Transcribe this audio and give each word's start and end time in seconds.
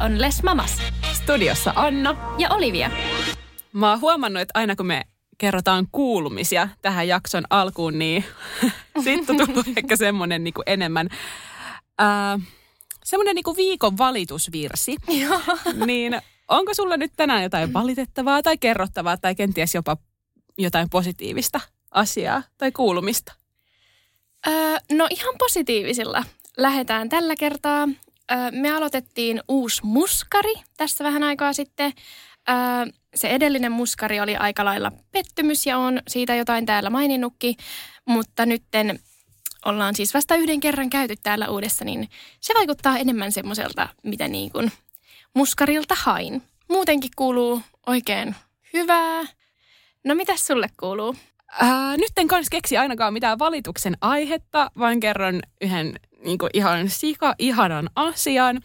On 0.00 0.20
Les 0.20 0.42
Mamas 0.42 0.78
Studiossa 1.12 1.72
Anna. 1.76 2.34
ja 2.38 2.48
Olivia. 2.50 2.90
Mä 3.72 3.90
oon 3.90 4.00
huomannut, 4.00 4.42
että 4.42 4.58
aina 4.58 4.76
kun 4.76 4.86
me 4.86 5.02
kerrotaan 5.38 5.86
kuulumisia 5.92 6.68
tähän 6.82 7.08
jakson 7.08 7.44
alkuun, 7.50 7.98
niin 7.98 8.24
sitten 9.04 9.36
tullut 9.36 9.66
ehkä 9.76 9.96
semmoinen 9.96 10.44
niin 10.44 10.54
enemmän 10.66 11.08
ää, 11.98 12.38
semmoinen 13.04 13.34
niin 13.34 13.56
viikon 13.56 13.98
valitusvirsi. 13.98 14.96
niin 15.86 16.20
onko 16.48 16.74
sulla 16.74 16.96
nyt 16.96 17.12
tänään 17.16 17.42
jotain 17.42 17.72
valitettavaa 17.72 18.42
tai 18.42 18.58
kerrottavaa 18.58 19.16
tai 19.16 19.34
kenties 19.34 19.74
jopa 19.74 19.96
jotain 20.58 20.90
positiivista 20.90 21.60
asiaa 21.90 22.42
tai 22.58 22.72
kuulumista? 22.72 23.32
Öö, 24.46 24.76
no 24.92 25.06
ihan 25.10 25.34
positiivisilla 25.38 26.24
lähdetään 26.56 27.08
tällä 27.08 27.36
kertaa. 27.36 27.88
Me 28.50 28.70
aloitettiin 28.70 29.42
uusi 29.48 29.80
muskari 29.84 30.54
tässä 30.76 31.04
vähän 31.04 31.22
aikaa 31.22 31.52
sitten. 31.52 31.92
Se 33.14 33.28
edellinen 33.28 33.72
muskari 33.72 34.20
oli 34.20 34.36
aika 34.36 34.64
lailla 34.64 34.92
pettymys 35.12 35.66
ja 35.66 35.78
on 35.78 36.00
siitä 36.08 36.34
jotain 36.34 36.66
täällä 36.66 36.90
maininnutkin, 36.90 37.56
mutta 38.04 38.46
nytten 38.46 39.00
ollaan 39.64 39.94
siis 39.94 40.14
vasta 40.14 40.36
yhden 40.36 40.60
kerran 40.60 40.90
käyty 40.90 41.14
täällä 41.22 41.48
uudessa, 41.48 41.84
niin 41.84 42.08
se 42.40 42.54
vaikuttaa 42.54 42.98
enemmän 42.98 43.32
semmoiselta, 43.32 43.88
mitä 44.02 44.28
niin 44.28 44.52
kuin 44.52 44.72
muskarilta 45.34 45.94
hain. 45.98 46.42
Muutenkin 46.68 47.10
kuuluu 47.16 47.62
oikein 47.86 48.34
hyvää. 48.72 49.22
No 50.04 50.14
mitäs 50.14 50.46
sulle 50.46 50.70
kuuluu? 50.80 51.16
Ää, 51.50 51.96
nyt 51.96 52.12
en 52.16 52.28
kanssa 52.28 52.50
keksi 52.50 52.76
ainakaan 52.76 53.12
mitään 53.12 53.38
valituksen 53.38 53.96
aihetta, 54.00 54.70
vaan 54.78 55.00
kerron 55.00 55.40
yhden 55.60 56.00
niin 56.24 56.38
kuin 56.38 56.50
ihan 56.54 56.88
sika 56.88 57.34
ihanan 57.38 57.90
asian. 57.96 58.60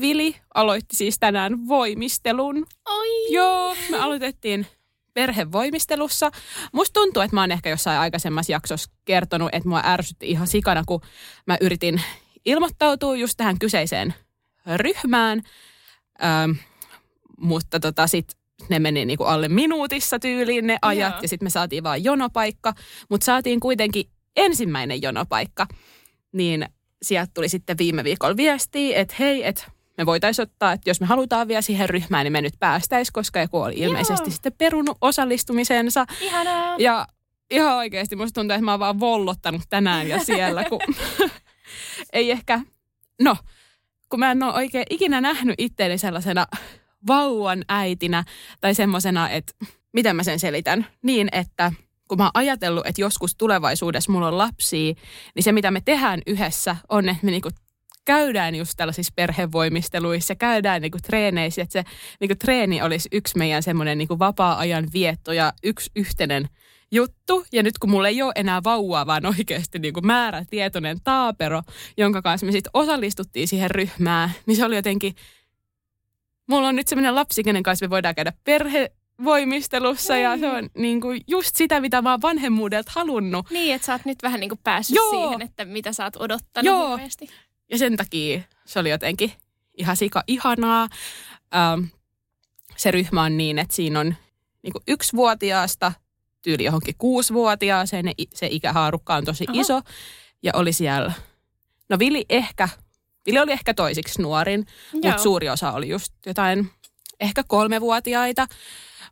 Vili 0.00 0.36
aloitti 0.54 0.96
siis 0.96 1.18
tänään 1.18 1.68
voimistelun. 1.68 2.66
Oi! 2.86 3.32
Joo, 3.32 3.76
me 3.90 3.98
aloitettiin 3.98 4.66
perhevoimistelussa. 5.14 6.30
Musta 6.72 7.00
tuntuu, 7.00 7.22
että 7.22 7.36
mä 7.36 7.40
oon 7.40 7.52
ehkä 7.52 7.70
jossain 7.70 8.00
aikaisemmassa 8.00 8.52
jaksossa 8.52 8.90
kertonut, 9.04 9.48
että 9.52 9.68
mua 9.68 9.82
ärsytti 9.84 10.30
ihan 10.30 10.46
sikana, 10.46 10.82
kun 10.86 11.00
mä 11.46 11.56
yritin 11.60 12.02
ilmoittautua 12.44 13.16
just 13.16 13.34
tähän 13.36 13.58
kyseiseen 13.58 14.14
ryhmään. 14.76 15.42
Ähm, 16.24 16.50
mutta 17.40 17.80
tota 17.80 18.06
sit 18.06 18.37
ne 18.68 18.78
meni 18.78 19.04
niinku 19.04 19.24
alle 19.24 19.48
minuutissa 19.48 20.18
tyyliin 20.18 20.66
ne 20.66 20.78
ajat 20.82 21.12
Joo. 21.12 21.22
ja 21.22 21.28
sitten 21.28 21.46
me 21.46 21.50
saatiin 21.50 21.82
vaan 21.82 22.04
jonopaikka. 22.04 22.72
Mutta 23.10 23.24
saatiin 23.24 23.60
kuitenkin 23.60 24.04
ensimmäinen 24.36 25.02
jonopaikka. 25.02 25.66
Niin 26.32 26.66
sieltä 27.02 27.30
tuli 27.34 27.48
sitten 27.48 27.78
viime 27.78 28.04
viikolla 28.04 28.36
viestiä, 28.36 28.98
että 28.98 29.14
hei, 29.18 29.46
että 29.46 29.64
me 29.98 30.06
voitaisiin 30.06 30.42
ottaa, 30.42 30.72
että 30.72 30.90
jos 30.90 31.00
me 31.00 31.06
halutaan 31.06 31.48
vielä 31.48 31.62
siihen 31.62 31.88
ryhmään, 31.88 32.24
niin 32.24 32.32
me 32.32 32.40
nyt 32.40 32.54
päästäisiin, 32.60 33.12
koska 33.12 33.40
joku 33.40 33.60
oli 33.60 33.74
ilmeisesti 33.76 34.22
Joo. 34.22 34.30
sitten 34.30 34.52
perunut 34.58 34.98
osallistumisensa. 35.00 36.06
Ihanaa! 36.20 36.76
Ja 36.78 37.06
ihan 37.50 37.76
oikeasti 37.76 38.16
musta 38.16 38.40
tuntuu, 38.40 38.54
että 38.54 38.64
mä 38.64 38.70
oon 38.70 38.80
vaan 38.80 39.00
vollottanut 39.00 39.62
tänään 39.70 40.08
ja 40.08 40.24
siellä, 40.24 40.64
kun 40.64 40.80
ei 42.12 42.30
ehkä, 42.30 42.60
no, 43.22 43.36
kun 44.08 44.20
mä 44.20 44.30
en 44.30 44.42
ole 44.42 44.54
oikein 44.54 44.86
ikinä 44.90 45.20
nähnyt 45.20 45.54
itteeni 45.58 45.98
sellaisena 45.98 46.46
vauvan 47.06 47.64
äitinä 47.68 48.24
tai 48.60 48.74
semmoisena, 48.74 49.30
että 49.30 49.52
miten 49.92 50.16
mä 50.16 50.22
sen 50.22 50.40
selitän, 50.40 50.86
niin 51.02 51.28
että 51.32 51.72
kun 52.08 52.18
mä 52.18 52.24
oon 52.24 52.30
ajatellut, 52.34 52.86
että 52.86 53.00
joskus 53.00 53.34
tulevaisuudessa 53.34 54.12
mulla 54.12 54.28
on 54.28 54.38
lapsia, 54.38 54.94
niin 55.34 55.42
se 55.42 55.52
mitä 55.52 55.70
me 55.70 55.80
tehdään 55.80 56.22
yhdessä 56.26 56.76
on, 56.88 57.08
että 57.08 57.24
me 57.24 57.30
niinku 57.30 57.50
käydään 58.04 58.54
just 58.54 58.72
tällaisissa 58.76 59.12
perhevoimisteluissa, 59.16 60.34
käydään 60.34 60.82
niinku 60.82 60.98
treeneissä, 61.06 61.62
että 61.62 61.72
se 61.72 61.84
niinku 62.20 62.34
treeni 62.38 62.82
olisi 62.82 63.08
yksi 63.12 63.38
meidän 63.38 63.62
semmoinen 63.62 63.98
niinku 63.98 64.18
vapaa-ajan 64.18 64.86
vietto 64.92 65.32
ja 65.32 65.52
yksi 65.62 65.90
yhteinen 65.96 66.48
juttu. 66.90 67.46
Ja 67.52 67.62
nyt 67.62 67.78
kun 67.78 67.90
mulla 67.90 68.08
ei 68.08 68.22
ole 68.22 68.32
enää 68.36 68.64
vauvaa, 68.64 69.06
vaan 69.06 69.26
oikeasti 69.26 69.78
niinku 69.78 70.00
määrätietoinen 70.00 70.98
taapero, 71.04 71.62
jonka 71.96 72.22
kanssa 72.22 72.46
me 72.46 72.52
sitten 72.52 72.70
osallistuttiin 72.74 73.48
siihen 73.48 73.70
ryhmään, 73.70 74.30
niin 74.46 74.56
se 74.56 74.64
oli 74.64 74.76
jotenkin, 74.76 75.14
mulla 76.48 76.68
on 76.68 76.76
nyt 76.76 76.88
semmoinen 76.88 77.14
lapsi, 77.14 77.42
kenen 77.42 77.62
kanssa 77.62 77.86
me 77.86 77.90
voidaan 77.90 78.14
käydä 78.14 78.32
perhevoimistelussa 78.44 80.16
ja 80.16 80.38
se 80.38 80.50
on 80.50 80.70
niinku 80.78 81.08
just 81.26 81.56
sitä, 81.56 81.80
mitä 81.80 82.02
mä 82.02 82.10
oon 82.10 82.22
vanhemmuudelta 82.22 82.92
halunnut. 82.94 83.50
Niin, 83.50 83.74
että 83.74 83.86
sä 83.86 83.92
oot 83.92 84.04
nyt 84.04 84.22
vähän 84.22 84.40
niin 84.40 84.50
kuin 84.50 84.60
päässyt 84.64 84.96
Joo. 84.96 85.10
siihen, 85.10 85.42
että 85.42 85.64
mitä 85.64 85.92
sä 85.92 86.04
oot 86.04 86.16
odottanut 86.16 86.66
Joo. 86.66 86.90
hirveästi. 86.90 87.28
Ja 87.70 87.78
sen 87.78 87.96
takia 87.96 88.40
se 88.66 88.78
oli 88.78 88.90
jotenkin 88.90 89.32
ihan 89.78 89.96
sika 89.96 90.22
ihanaa. 90.26 90.88
Ähm, 91.54 91.84
se 92.76 92.90
ryhmä 92.90 93.22
on 93.22 93.36
niin, 93.36 93.58
että 93.58 93.76
siinä 93.76 94.00
on 94.00 94.14
niin 94.62 94.72
yksivuotiaasta 94.88 95.92
tyyli 96.42 96.64
johonkin 96.64 96.94
kuusivuotiaaseen. 96.98 98.04
Se 98.34 98.46
ikähaarukka 98.50 99.14
on 99.14 99.24
tosi 99.24 99.44
Aha. 99.48 99.60
iso. 99.60 99.80
Ja 100.42 100.52
oli 100.54 100.72
siellä, 100.72 101.12
no 101.88 101.98
Vili 101.98 102.24
ehkä, 102.28 102.68
Vili 103.26 103.38
oli 103.38 103.52
ehkä 103.52 103.74
toisiksi 103.74 104.22
nuorin, 104.22 104.66
mutta 104.92 105.18
suuri 105.22 105.48
osa 105.48 105.72
oli 105.72 105.88
just 105.88 106.12
jotain 106.26 106.70
ehkä 107.20 107.42
kolmevuotiaita. 107.48 108.46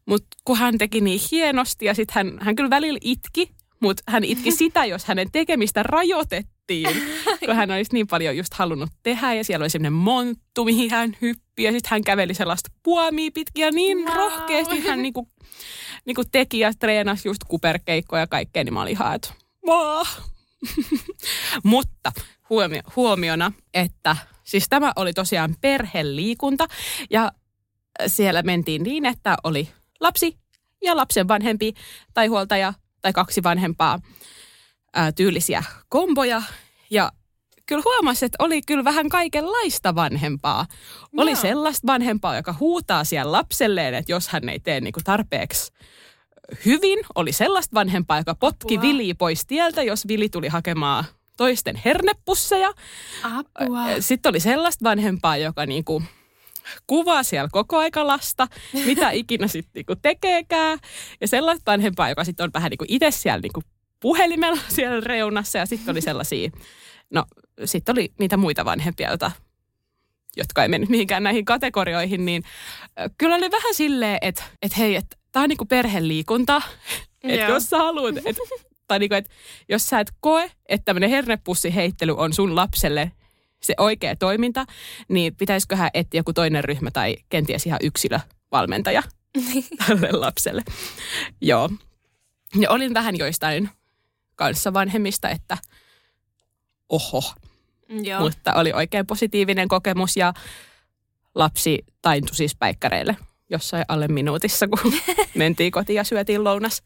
Mutta 0.06 0.26
kun 0.44 0.56
hän 0.58 0.78
teki 0.78 1.00
niin 1.00 1.20
hienosti 1.30 1.84
ja 1.84 1.94
sitten 1.94 2.14
hän, 2.14 2.38
hän 2.40 2.56
kyllä 2.56 2.70
välillä 2.70 2.98
itki, 3.02 3.50
mutta 3.80 4.02
hän 4.08 4.24
itki 4.24 4.50
sitä, 4.62 4.84
jos 4.84 5.04
hänen 5.04 5.28
tekemistä 5.32 5.82
rajoitettiin, 5.82 6.88
kun 7.46 7.56
hän 7.56 7.70
olisi 7.70 7.92
niin 7.92 8.06
paljon 8.06 8.36
just 8.36 8.54
halunnut 8.54 8.90
tehdä. 9.02 9.34
Ja 9.34 9.44
siellä 9.44 9.62
oli 9.62 9.70
semmoinen 9.70 9.92
monttu, 9.92 10.64
mihin 10.64 10.90
hän 10.90 11.16
hyppi 11.22 11.62
ja 11.62 11.72
sitten 11.72 11.90
hän 11.90 12.04
käveli 12.04 12.34
sellaista 12.34 12.70
puomia 12.82 13.30
pitkin 13.34 13.62
ja 13.62 13.70
niin 13.70 13.98
Wow. 13.98 14.16
rohkeasti 14.16 14.80
hän 14.80 15.02
niinku, 15.02 15.28
niinku 16.04 16.22
teki 16.32 16.58
ja 16.58 16.72
treenasi 16.78 17.28
just 17.28 17.44
kuperkeikkoja 17.48 18.22
ja 18.22 18.26
kaikkea, 18.26 18.64
niin 18.64 18.74
mä 18.74 18.82
olin 18.82 18.92
ihan, 18.92 19.14
että. 19.14 19.28
Mutta 21.64 22.12
huomio, 22.50 22.82
huomiona, 22.96 23.52
että 23.74 24.16
siis 24.44 24.68
tämä 24.68 24.92
oli 24.96 25.12
tosiaan 25.12 25.56
perheliikunta 25.60 26.66
ja 27.10 27.32
siellä 28.06 28.42
mentiin 28.42 28.82
niin, 28.82 29.06
että 29.06 29.36
oli 29.44 29.68
lapsi 30.00 30.38
ja 30.84 30.96
lapsen 30.96 31.28
vanhempi 31.28 31.74
tai 32.14 32.26
huoltaja 32.26 32.74
tai 33.02 33.12
kaksi 33.12 33.42
vanhempaa 33.42 34.00
ää, 34.94 35.12
tyylisiä 35.12 35.64
komboja. 35.88 36.42
Ja 36.90 37.12
kyllä 37.66 37.82
huomasi, 37.84 38.24
että 38.24 38.44
oli 38.44 38.62
kyllä 38.62 38.84
vähän 38.84 39.08
kaikenlaista 39.08 39.94
vanhempaa. 39.94 40.66
Oli 41.16 41.30
Joo. 41.30 41.40
sellaista 41.40 41.86
vanhempaa, 41.86 42.36
joka 42.36 42.54
huutaa 42.60 43.04
siellä 43.04 43.32
lapselleen, 43.32 43.94
että 43.94 44.12
jos 44.12 44.28
hän 44.28 44.48
ei 44.48 44.60
tee 44.60 44.80
niinku 44.80 45.00
tarpeeksi 45.04 45.72
hyvin. 46.64 46.98
Oli 47.14 47.32
sellaista 47.32 47.74
vanhempaa, 47.74 48.18
joka 48.18 48.34
potki 48.34 48.76
Apua. 48.76 48.88
Vili 48.88 49.14
pois 49.14 49.46
tieltä, 49.46 49.82
jos 49.82 50.08
Vili 50.08 50.28
tuli 50.28 50.48
hakemaan 50.48 51.04
toisten 51.36 51.80
hernepusseja. 51.84 52.72
Apua. 53.22 53.84
Sitten 54.00 54.30
oli 54.30 54.40
sellaista 54.40 54.84
vanhempaa, 54.84 55.36
joka 55.36 55.66
niinku 55.66 56.02
kuvaa 56.86 57.22
siellä 57.22 57.48
koko 57.52 57.78
aika 57.78 58.06
lasta, 58.06 58.48
mitä 58.86 59.10
ikinä 59.20 59.46
sitten 59.46 59.70
niinku 59.74 59.96
tekeekään. 59.96 60.78
Ja 61.20 61.28
sellaista 61.28 61.72
vanhempaa, 61.72 62.08
joka 62.08 62.24
sitten 62.24 62.44
on 62.44 62.50
vähän 62.54 62.70
niinku 62.70 62.84
itse 62.88 63.10
siellä 63.10 63.40
niinku 63.40 63.62
puhelimella 64.00 64.60
siellä 64.76 65.00
reunassa. 65.00 65.58
Ja 65.58 65.66
sitten 65.66 65.92
oli 65.92 66.00
sellaisia, 66.00 66.50
no 67.10 67.24
sitten 67.64 67.92
oli 67.92 68.12
niitä 68.18 68.36
muita 68.36 68.64
vanhempia, 68.64 69.08
joita, 69.08 69.30
jotka 70.36 70.62
ei 70.62 70.68
mennyt 70.68 70.90
mihinkään 70.90 71.22
näihin 71.22 71.44
kategorioihin. 71.44 72.26
Niin 72.26 72.42
kyllä 73.18 73.34
oli 73.34 73.50
vähän 73.50 73.74
silleen, 73.74 74.18
että 74.20 74.42
et 74.62 74.78
hei, 74.78 74.96
että 74.96 75.16
tämä 75.32 75.42
on 75.42 75.48
niinku 75.48 75.66
perheliikunta. 75.66 76.62
Että 77.22 77.46
jos 77.46 77.70
sä 77.70 77.78
haluat, 77.78 78.16
et, 78.16 78.36
tai 78.88 78.98
niinku, 78.98 79.14
että 79.14 79.30
jos 79.68 79.88
sä 79.88 80.00
et 80.00 80.12
koe, 80.20 80.50
että 80.68 80.84
tämmöinen 80.84 81.10
hernepussiheittely 81.10 82.14
on 82.16 82.32
sun 82.32 82.56
lapselle 82.56 83.12
se 83.62 83.74
oikea 83.78 84.16
toiminta, 84.16 84.66
niin 85.08 85.36
pitäisiköhän 85.36 85.90
etsiä 85.94 86.18
joku 86.18 86.32
toinen 86.32 86.64
ryhmä 86.64 86.90
tai 86.90 87.16
kenties 87.28 87.66
ihan 87.66 87.80
yksilövalmentaja 87.82 89.02
tälle 89.86 90.12
lapselle. 90.12 90.62
Joo. 91.40 91.70
Ja 92.60 92.70
olin 92.70 92.94
vähän 92.94 93.16
joistain 93.16 93.70
kanssa 94.34 94.72
vanhemmista, 94.72 95.30
että 95.30 95.58
oho. 96.88 97.22
Joo. 97.88 98.20
Mutta 98.20 98.54
oli 98.54 98.72
oikein 98.72 99.06
positiivinen 99.06 99.68
kokemus 99.68 100.16
ja 100.16 100.34
lapsi 101.34 101.84
taintui 102.02 102.36
siis 102.36 102.54
päikkäreille 102.54 103.16
jossain 103.50 103.84
alle 103.88 104.08
minuutissa, 104.08 104.68
kun 104.68 104.92
mentiin 105.34 105.72
kotiin 105.72 105.96
ja 105.96 106.04
syötiin 106.04 106.44
lounas. 106.44 106.82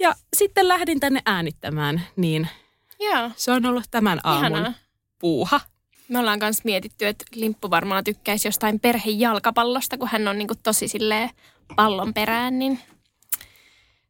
Ja 0.00 0.14
sitten 0.36 0.68
lähdin 0.68 1.00
tänne 1.00 1.22
äänittämään, 1.26 2.02
niin 2.16 2.48
Joo. 3.00 3.30
se 3.36 3.52
on 3.52 3.66
ollut 3.66 3.84
tämän 3.90 4.20
aamun 4.24 4.46
Ihanaa. 4.46 4.72
puuha. 5.18 5.60
Me 6.08 6.18
ollaan 6.18 6.38
myös 6.42 6.64
mietitty, 6.64 7.06
että 7.06 7.24
Limppu 7.34 7.70
varmaan 7.70 8.04
tykkäisi 8.04 8.48
jostain 8.48 8.80
perhejalkapallosta, 8.80 9.98
kun 9.98 10.08
hän 10.08 10.28
on 10.28 10.38
niin 10.38 10.48
kuin 10.48 10.58
tosi 10.62 10.88
silleen 10.88 11.30
pallon 11.76 12.14
perään, 12.14 12.58
niin 12.58 12.78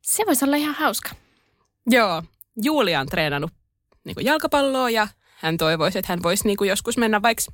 se 0.02 0.22
voisi 0.26 0.44
olla 0.44 0.56
ihan 0.56 0.74
hauska. 0.74 1.10
Joo, 1.86 2.22
Julia 2.62 3.00
on 3.00 3.06
treenannut 3.06 3.50
niin 4.04 4.14
kuin 4.14 4.26
jalkapalloa 4.26 4.90
ja 4.90 5.08
hän 5.36 5.56
toivoisi, 5.56 5.98
että 5.98 6.12
hän 6.12 6.22
voisi 6.22 6.46
niin 6.46 6.56
kuin 6.56 6.70
joskus 6.70 6.98
mennä 6.98 7.22
vaikka 7.22 7.44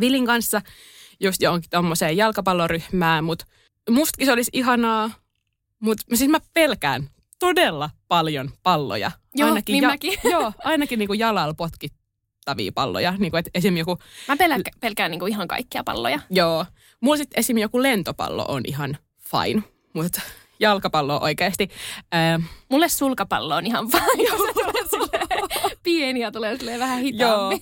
Vilin 0.00 0.26
kanssa 0.26 0.62
just 1.20 1.42
johonkin 1.42 1.70
tommoseen 1.70 2.16
jalkapalloryhmään, 2.16 3.24
mutta 3.24 3.44
mustakin 3.90 4.26
se 4.26 4.32
olisi 4.32 4.50
ihanaa, 4.52 5.10
mutta 5.80 6.16
siis 6.16 6.30
mä 6.30 6.40
pelkään 6.54 7.10
todella 7.38 7.90
paljon 8.08 8.50
palloja. 8.62 9.10
Joo, 9.34 9.56
niin 9.68 9.86
mäkin. 9.86 10.18
Joo, 10.32 10.52
ainakin 10.64 10.98
niin 10.98 11.06
kuin 11.06 11.18
jalalla 11.18 11.54
potkittavia 11.54 12.72
palloja. 12.74 13.14
Niin 13.18 13.30
kuin, 13.30 13.38
että 13.38 13.50
esim. 13.54 13.76
joku, 13.76 13.98
Mä 14.28 14.36
pelkään, 14.36 14.62
pelkään 14.80 15.10
niin 15.10 15.18
kuin 15.18 15.32
ihan 15.32 15.48
kaikkia 15.48 15.84
palloja. 15.84 16.20
joo, 16.30 16.66
mulla 17.00 17.16
sitten 17.16 17.40
esim. 17.40 17.58
joku 17.58 17.82
lentopallo 17.82 18.44
on 18.48 18.62
ihan 18.66 18.96
fine, 19.30 19.62
mutta 19.92 20.20
jalkapallo 20.60 21.18
oikeasti. 21.22 21.68
Ää, 22.12 22.40
Mulle 22.68 22.88
sulkapallo 22.88 23.54
on 23.54 23.66
ihan 23.66 23.88
fine. 23.90 24.30
Se 24.30 24.52
tulee 24.52 24.88
silleen 24.90 25.76
pieni 25.82 26.20
ja 26.20 26.32
tulee 26.32 26.56
silleen 26.58 26.80
vähän 26.80 26.98
Joo. 26.98 27.04
hitaammin. 27.04 27.60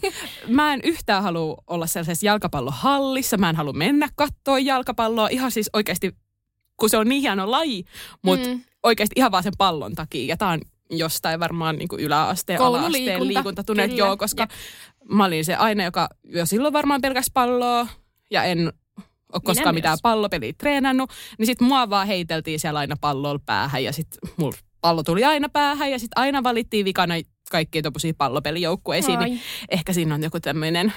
Mä 0.48 0.72
en 0.74 0.80
yhtään 0.84 1.22
halua 1.22 1.56
olla 1.66 1.86
sellaisessa 1.86 2.26
jalkapallohallissa. 2.26 3.36
Mä 3.36 3.50
en 3.50 3.56
halua 3.56 3.72
mennä 3.72 4.08
katsoa 4.14 4.58
jalkapalloa. 4.58 5.28
Ihan 5.28 5.50
siis 5.50 5.70
oikeasti, 5.72 6.16
kun 6.76 6.90
se 6.90 6.96
on 6.96 7.08
niin 7.08 7.20
hieno 7.20 7.50
laji, 7.50 7.84
mutta 8.22 8.48
mm. 8.48 8.60
Oikeasti 8.84 9.12
ihan 9.16 9.32
vaan 9.32 9.42
sen 9.42 9.52
pallon 9.58 9.94
takia. 9.94 10.26
Ja 10.26 10.36
tää 10.36 10.48
on 10.48 10.60
jostain 10.90 11.40
varmaan 11.40 11.76
niin 11.76 11.88
kuin 11.88 12.00
yläasteen, 12.00 12.60
ala-asteen 12.60 13.28
liikuntatunneet. 13.28 13.90
kyllä. 13.90 14.06
Joo, 14.06 14.16
koska 14.16 14.42
Jep. 14.42 14.50
mä 15.08 15.24
olin 15.24 15.44
se 15.44 15.54
aina, 15.54 15.84
joka 15.84 16.08
jo 16.24 16.46
silloin 16.46 16.72
varmaan 16.72 17.00
pelkäs 17.00 17.30
palloa. 17.34 17.88
Ja 18.30 18.44
en 18.44 18.72
ole 19.32 19.42
koskaan 19.44 19.74
mitään 19.74 19.98
pallopeliä 20.02 20.52
treenannut. 20.58 21.10
Niin 21.38 21.46
sit 21.46 21.60
mua 21.60 21.90
vaan 21.90 22.06
heiteltiin 22.06 22.60
siellä 22.60 22.80
aina 22.80 22.96
pallolla 23.00 23.40
päähän. 23.46 23.84
Ja 23.84 23.92
sit 23.92 24.08
mulla 24.36 24.56
pallo 24.80 25.02
tuli 25.02 25.24
aina 25.24 25.48
päähän. 25.48 25.90
Ja 25.90 25.98
sit 25.98 26.10
aina 26.16 26.42
valittiin 26.42 26.84
vikana 26.84 27.14
kaikkia 27.50 27.82
tommossia 27.82 28.14
pallopelijoukkueisiin. 28.18 29.18
Niin 29.18 29.40
ehkä 29.68 29.92
siinä 29.92 30.14
on 30.14 30.22
joku 30.22 30.40
tämmöinen 30.40 30.92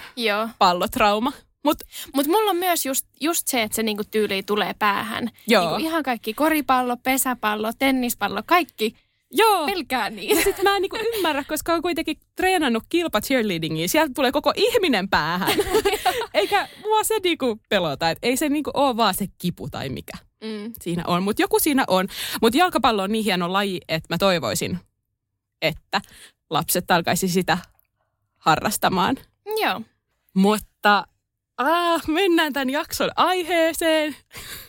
pallotrauma. 0.59 1.31
Mutta 1.67 1.85
Mutta 2.15 2.31
mulla 2.31 2.51
on 2.51 2.57
myös 2.57 2.85
just, 2.85 3.05
just 3.21 3.47
se, 3.47 3.61
että 3.61 3.75
se 3.75 3.83
niinku 3.83 4.03
tyyli 4.11 4.43
tulee 4.43 4.73
päähän. 4.79 5.29
Joo. 5.47 5.63
Niinku 5.63 5.87
ihan 5.87 6.03
kaikki 6.03 6.33
koripallo, 6.33 6.97
pesäpallo, 6.97 7.71
tennispallo, 7.79 8.41
kaikki. 8.45 8.95
joo, 9.31 9.65
Pelkää 9.65 10.09
niitä. 10.09 10.43
sitten 10.43 10.63
mä 10.63 10.75
en 10.75 10.81
niinku 10.81 10.97
ymmärrä, 11.15 11.43
koska 11.43 11.71
olen 11.71 11.81
kuitenkin 11.81 12.17
treenannut 12.35 12.83
kilpa 12.89 13.21
cheerleadingia. 13.21 13.87
Sieltä 13.87 14.13
tulee 14.15 14.31
koko 14.31 14.53
ihminen 14.55 15.09
päähän. 15.09 15.51
Eikä 16.33 16.67
mua 16.81 17.03
se 17.03 17.15
niinku 17.23 17.59
pelota. 17.69 18.09
Et 18.09 18.17
ei 18.21 18.37
se 18.37 18.49
niinku 18.49 18.71
ole 18.73 18.97
vaan 18.97 19.13
se 19.13 19.25
kipu 19.37 19.69
tai 19.69 19.89
mikä 19.89 20.13
Mm. 20.43 20.73
siinä 20.81 21.03
on. 21.07 21.23
Mutta 21.23 21.41
joku 21.41 21.59
siinä 21.59 21.83
on. 21.87 22.07
Mutta 22.41 22.57
jalkapallo 22.57 23.03
on 23.03 23.11
niin 23.11 23.23
hieno 23.23 23.53
laji, 23.53 23.79
että 23.87 24.13
mä 24.13 24.17
toivoisin, 24.17 24.79
että 25.61 26.01
lapset 26.49 26.91
alkaisi 26.91 27.27
sitä 27.27 27.57
harrastamaan. 28.37 29.15
Joo. 29.61 29.81
Mutta 30.33 31.03
ah, 31.57 32.01
mennään 32.07 32.53
tämän 32.53 32.69
jakson 32.69 33.09
aiheeseen. 33.15 34.15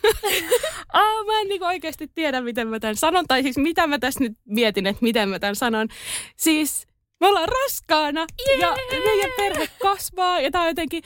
ah, 0.92 1.26
mä 1.26 1.40
en 1.40 1.48
niinku 1.48 1.66
oikeasti 1.66 2.10
tiedä, 2.14 2.40
miten 2.40 2.68
mä 2.68 2.80
tämän 2.80 2.96
sanon. 2.96 3.24
Tai 3.28 3.42
siis 3.42 3.58
mitä 3.58 3.86
mä 3.86 3.98
tässä 3.98 4.20
nyt 4.20 4.32
mietin, 4.44 4.86
että 4.86 5.02
miten 5.02 5.28
mä 5.28 5.38
tämän 5.38 5.56
sanon. 5.56 5.88
Siis 6.36 6.86
me 7.20 7.26
ollaan 7.26 7.48
raskaana 7.48 8.26
ja 8.60 8.76
meidän 9.04 9.30
perhe 9.36 9.68
kasvaa. 9.82 10.40
Ja 10.40 10.50
tää 10.50 10.62
on 10.62 10.68
jotenkin... 10.68 11.02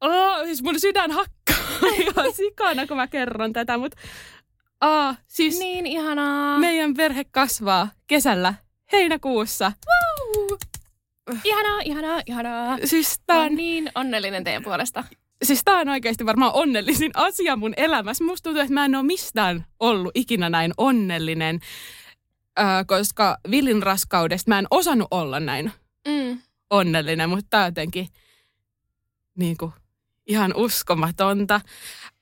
Oh, 0.00 0.44
siis 0.44 0.62
mun 0.62 0.80
sydän 0.80 1.10
hakkaa 1.10 1.56
ihan 1.98 2.32
sikana, 2.32 2.86
kun 2.86 2.96
mä 2.96 3.06
kerron 3.06 3.52
tätä. 3.52 3.78
Mutta 3.78 3.96
ah, 4.80 5.18
siis 5.28 5.58
Niin 5.58 5.86
ihanaa. 5.86 6.58
meidän 6.58 6.94
perhe 6.94 7.24
kasvaa 7.24 7.88
kesällä 8.06 8.54
heinäkuussa. 8.92 9.72
Ihanaa, 11.44 11.80
ihanaa, 11.84 12.20
ihanaa. 12.26 12.78
Siis 12.84 13.20
tää 13.26 13.36
Mä 13.36 13.42
on 13.42 13.54
niin 13.54 13.90
onnellinen 13.94 14.44
teidän 14.44 14.62
puolesta. 14.62 15.04
siis 15.44 15.62
tämä 15.64 15.80
on 15.80 15.88
oikeasti 15.88 16.26
varmaan 16.26 16.52
onnellisin 16.54 17.10
asia 17.14 17.56
mun 17.56 17.74
elämässä. 17.76 18.24
Musta 18.24 18.42
tuntuu, 18.42 18.62
että 18.62 18.74
mä 18.74 18.84
en 18.84 18.94
ole 18.94 19.02
mistään 19.02 19.64
ollut 19.80 20.12
ikinä 20.14 20.50
näin 20.50 20.72
onnellinen, 20.76 21.60
äh, 22.60 22.86
koska 22.86 23.36
Villin 23.50 23.82
raskaudesta 23.82 24.48
mä 24.48 24.58
en 24.58 24.66
osannut 24.70 25.08
olla 25.10 25.40
näin 25.40 25.72
Mm. 26.08 26.38
onnellinen, 26.70 27.28
mutta 27.28 27.46
tämä 27.50 27.64
jotenkin 27.66 28.08
niin 29.38 29.56
kuin, 29.56 29.72
ihan 30.26 30.52
uskomatonta. 30.56 31.54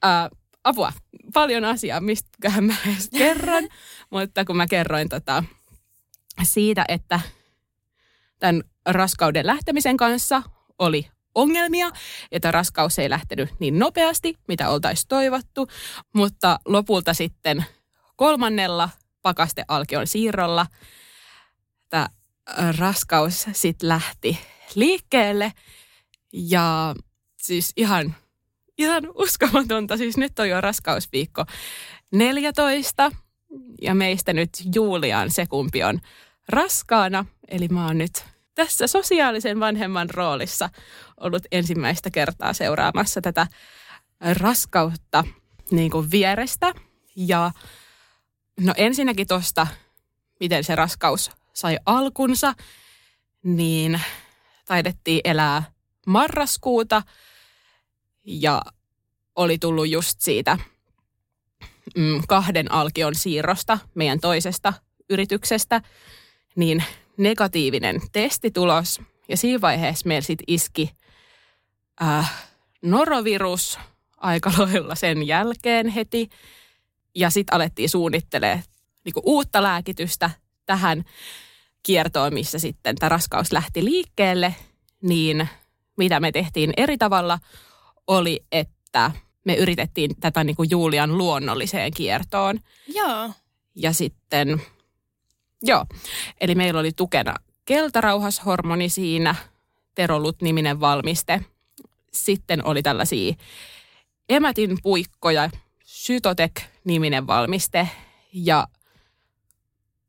Äh, 0.05 0.29
apua, 0.65 0.93
paljon 1.35 1.65
asiaa, 1.65 2.01
mistäköhän 2.01 2.65
mä 2.65 2.75
edes 2.87 3.09
kerron, 3.19 3.69
mutta 4.11 4.45
kun 4.45 4.57
mä 4.57 4.67
kerroin 4.67 5.09
tota, 5.09 5.45
siitä, 6.43 6.85
että 6.89 7.21
tämän 8.39 8.63
raskauden 8.89 9.47
lähtemisen 9.47 9.97
kanssa 9.97 10.43
oli 10.79 11.09
ongelmia, 11.35 11.91
että 12.33 12.51
raskaus 12.51 12.99
ei 12.99 13.11
lähtenyt 13.11 13.49
niin 13.61 13.79
nopeasti, 13.79 14.35
mitä 14.49 14.69
oltaisiin 14.69 15.09
toivottu, 15.09 15.69
mutta 16.15 16.59
lopulta 16.65 17.15
sitten 17.15 17.65
kolmannella 18.17 18.89
pakastealkion 19.23 20.07
siirrolla 20.07 20.67
tämä 21.91 22.09
raskaus 22.79 23.47
sitten 23.53 23.89
lähti 23.89 24.39
liikkeelle 24.75 25.53
ja 26.33 26.95
siis 27.37 27.73
ihan, 27.77 28.15
ihan 28.79 29.03
uskomatonta. 29.15 29.97
Siis 29.97 30.17
nyt 30.17 30.39
on 30.39 30.49
jo 30.49 30.61
raskausviikko 30.61 31.45
14 32.13 33.13
ja 33.83 33.95
meistä 33.95 34.33
nyt 34.33 34.51
Julian 34.75 35.31
se 35.31 35.47
kumpi 35.47 35.85
on 35.85 36.01
raskaana. 36.49 37.25
Eli 37.49 37.69
mä 37.69 37.87
oon 37.87 37.99
nyt 37.99 38.25
tässä 38.59 38.87
sosiaalisen 38.87 39.61
vanhemman 39.61 40.11
roolissa 40.11 40.71
ollut 41.21 41.43
ensimmäistä 41.53 42.11
kertaa 42.11 42.53
seuraamassa 42.53 43.21
tätä 43.21 43.47
raskautta 44.33 45.25
niin 45.71 45.91
kuin 45.91 46.11
vierestä. 46.11 46.73
Ja 47.17 47.51
no 48.61 48.75
ensinnäkin 48.77 49.27
tuosta, 49.27 49.67
miten 50.41 50.65
se 50.65 50.77
raskaus 50.77 51.31
sai 51.53 51.79
alkunsa, 51.87 52.55
niin 53.43 54.01
taidettiin 54.67 55.21
elää 55.25 55.63
marraskuuta 56.07 57.03
ja 58.25 58.63
oli 59.37 59.59
tullut 59.59 59.89
just 59.89 60.21
siitä 60.21 60.59
mm, 61.97 62.23
kahden 62.29 62.73
alkion 62.73 63.15
siirrosta 63.15 63.79
meidän 63.95 64.21
toisesta 64.21 64.73
yrityksestä, 65.11 65.83
niin 66.57 66.85
negatiivinen 67.19 68.01
testitulos. 68.13 69.01
Ja 69.29 69.37
siinä 69.37 69.61
vaiheessa 69.61 70.09
meillä 70.09 70.27
sitten 70.27 70.45
iski 70.47 70.91
äh, 72.03 72.49
norovirus 72.83 73.79
aika 74.17 74.53
lailla 74.59 74.95
sen 74.95 75.27
jälkeen 75.27 75.89
heti. 75.89 76.29
Ja 77.15 77.31
sitten 77.31 77.55
alettiin 77.55 77.89
suunnittelemaan 77.89 78.63
niinku 79.05 79.23
uutta 79.25 79.63
lääkitystä 79.63 80.31
tähän 80.67 81.05
kiertoon, 81.83 82.35
missä 82.35 82.59
sitten 82.59 82.97
tämä 82.97 83.09
raskaus 83.09 83.53
lähti 83.53 83.85
liikkeelle. 83.85 84.55
Niin 85.03 85.49
mitä 85.97 86.21
me 86.21 86.33
tehtiin 86.33 86.73
eri 86.77 86.99
tavalla 86.99 87.39
oli, 88.07 88.45
että 88.53 89.11
me 89.45 89.55
yritettiin 89.55 90.11
tätä 90.21 90.45
niinku 90.45 90.63
Julian 90.63 91.19
luonnolliseen 91.19 91.93
kiertoon. 91.95 92.61
Joo. 92.87 93.31
Ja 93.75 93.93
sitten, 93.93 94.63
joo, 95.63 95.87
eli 96.41 96.55
meillä 96.55 96.81
oli 96.81 96.93
tukena 96.97 97.35
keltarauhashormoni 97.65 98.89
siinä, 98.89 99.35
Terolut-niminen 99.95 100.81
valmiste. 100.81 101.45
Sitten 102.13 102.65
oli 102.65 102.83
tällaisia 102.83 103.35
emätin 104.29 104.79
puikkoja, 104.83 105.51
Sytotek-niminen 105.85 107.27
valmiste 107.27 107.89
ja 108.33 108.69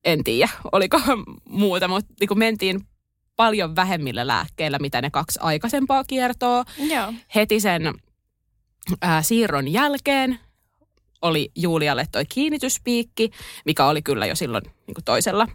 en 0.05 0.23
tiedä, 0.23 0.49
oliko 0.71 1.01
muuta, 1.49 1.87
mutta 1.87 2.13
niin 2.19 2.27
kuin 2.27 2.39
mentiin 2.39 2.81
paljon 3.35 3.75
vähemmillä 3.75 4.27
lääkkeillä, 4.27 4.79
mitä 4.79 5.01
ne 5.01 5.09
kaksi 5.09 5.39
aikaisempaa 5.41 6.03
kiertoa 6.03 6.65
Joo. 6.77 7.13
heti 7.35 7.59
sen 7.59 7.93
ää, 9.01 9.21
siirron 9.21 9.67
jälkeen 9.67 10.39
oli 11.21 11.51
Julialle 11.55 12.05
toi 12.11 12.25
kiinnityspiikki, 12.25 13.29
mikä 13.65 13.85
oli 13.85 14.01
kyllä 14.01 14.25
jo 14.25 14.35
silloin 14.35 14.63
niin 14.63 14.95
kuin 14.95 15.05
toisella 15.05 15.47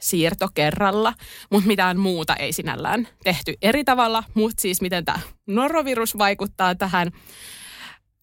siirto 0.00 0.48
kerralla, 0.54 1.14
mutta 1.50 1.66
mitään 1.66 1.98
muuta 1.98 2.36
ei 2.36 2.52
sinällään 2.52 3.08
tehty 3.24 3.54
eri 3.62 3.84
tavalla. 3.84 4.24
Mutta 4.34 4.60
siis 4.62 4.80
miten 4.80 5.04
tämä 5.04 5.18
norovirus 5.46 6.18
vaikuttaa 6.18 6.74
tähän, 6.74 7.10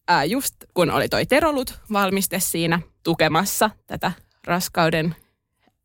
ää, 0.07 0.23
just 0.23 0.55
kun 0.73 0.91
oli 0.91 1.09
toi 1.09 1.25
terolut 1.25 1.79
valmiste 1.93 2.39
siinä 2.39 2.79
tukemassa 3.03 3.69
tätä 3.87 4.11
raskauden 4.47 5.15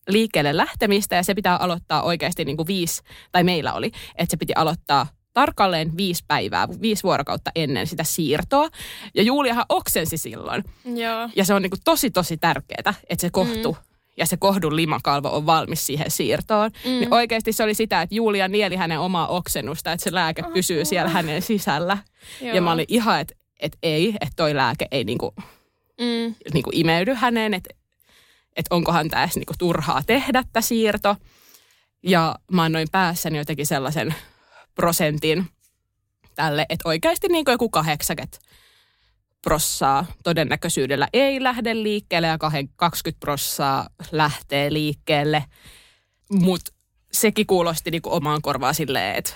liikkeelle 0.08 0.56
lähtemistä 0.56 1.16
ja 1.16 1.22
se 1.22 1.34
pitää 1.34 1.56
aloittaa 1.56 2.02
oikeasti 2.02 2.44
niin 2.44 2.56
kuin 2.56 2.66
viisi, 2.66 3.02
tai 3.32 3.44
meillä 3.44 3.72
oli, 3.72 3.90
että 4.16 4.30
se 4.30 4.36
piti 4.36 4.52
aloittaa 4.56 5.06
tarkalleen 5.34 5.96
viisi 5.96 6.24
päivää, 6.28 6.68
viisi 6.82 7.02
vuorokautta 7.02 7.50
ennen 7.54 7.86
sitä 7.86 8.04
siirtoa. 8.04 8.68
Ja 9.14 9.22
Juliahan 9.22 9.64
oksensi 9.68 10.16
silloin. 10.16 10.64
Joo. 10.84 11.28
Ja 11.36 11.44
se 11.44 11.54
on 11.54 11.62
niin 11.62 11.70
kuin 11.70 11.80
tosi, 11.84 12.10
tosi 12.10 12.36
tärkeää, 12.36 12.94
että 13.08 13.20
se 13.20 13.30
kohtu 13.30 13.72
mm. 13.72 13.92
ja 14.16 14.26
se 14.26 14.36
kohdun 14.36 14.76
limakalvo 14.76 15.36
on 15.36 15.46
valmis 15.46 15.86
siihen 15.86 16.10
siirtoon. 16.10 16.70
Mm. 16.84 16.90
Niin 16.90 17.14
oikeasti 17.14 17.52
se 17.52 17.62
oli 17.62 17.74
sitä, 17.74 18.02
että 18.02 18.14
Julia 18.14 18.48
nieli 18.48 18.76
hänen 18.76 19.00
omaa 19.00 19.28
oksennusta, 19.28 19.92
että 19.92 20.04
se 20.04 20.14
lääke 20.14 20.42
oh, 20.46 20.52
pysyy 20.52 20.84
siellä 20.84 21.08
oh. 21.08 21.14
hänen 21.14 21.42
sisällä. 21.42 21.98
Joo. 22.40 22.54
Ja 22.54 22.60
mä 22.60 22.72
olin 22.72 22.86
ihan, 22.88 23.20
että, 23.20 23.34
että 23.60 23.78
ei, 23.82 24.08
että 24.20 24.36
toi 24.36 24.56
lääke 24.56 24.88
ei 24.90 25.04
niin 25.04 25.18
kuin, 25.18 25.34
mm. 26.00 26.34
niin 26.54 26.62
kuin 26.62 26.76
imeydy 26.76 27.14
häneen, 27.14 27.54
että, 27.54 27.74
että 28.56 28.74
onkohan 28.74 29.08
tämä 29.08 29.22
edes 29.22 29.36
niin 29.36 29.46
kuin 29.46 29.58
turhaa 29.58 30.02
tehdä 30.06 30.42
tämä 30.52 30.62
siirto. 30.62 31.16
Ja 32.02 32.34
mä 32.52 32.62
annoin 32.62 32.88
päässäni 32.92 33.38
jotenkin 33.38 33.66
sellaisen 33.66 34.14
prosentin 34.74 35.46
tälle, 36.34 36.66
että 36.68 36.88
oikeasti 36.88 37.28
niin 37.28 37.44
kuin 37.44 37.52
joku 37.52 37.68
80 37.68 38.38
prossaa 39.42 40.06
todennäköisyydellä 40.24 41.08
ei 41.12 41.42
lähde 41.42 41.74
liikkeelle 41.74 42.26
ja 42.26 42.38
20 42.76 43.20
prossaa 43.20 43.88
lähtee 44.12 44.72
liikkeelle. 44.72 45.44
Mutta 46.32 46.72
sekin 47.12 47.46
kuulosti 47.46 47.90
niin 47.90 48.02
kuin 48.02 48.12
omaan 48.12 48.42
korvaan 48.42 48.74
silleen, 48.74 49.16
että 49.16 49.32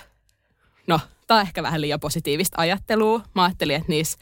no, 0.87 0.99
tämä 1.27 1.39
on 1.39 1.47
ehkä 1.47 1.63
vähän 1.63 1.81
liian 1.81 1.99
positiivista 1.99 2.61
ajattelua. 2.61 3.21
Mä 3.35 3.43
ajattelin, 3.43 3.75
että 3.75 3.89
niissä 3.89 4.17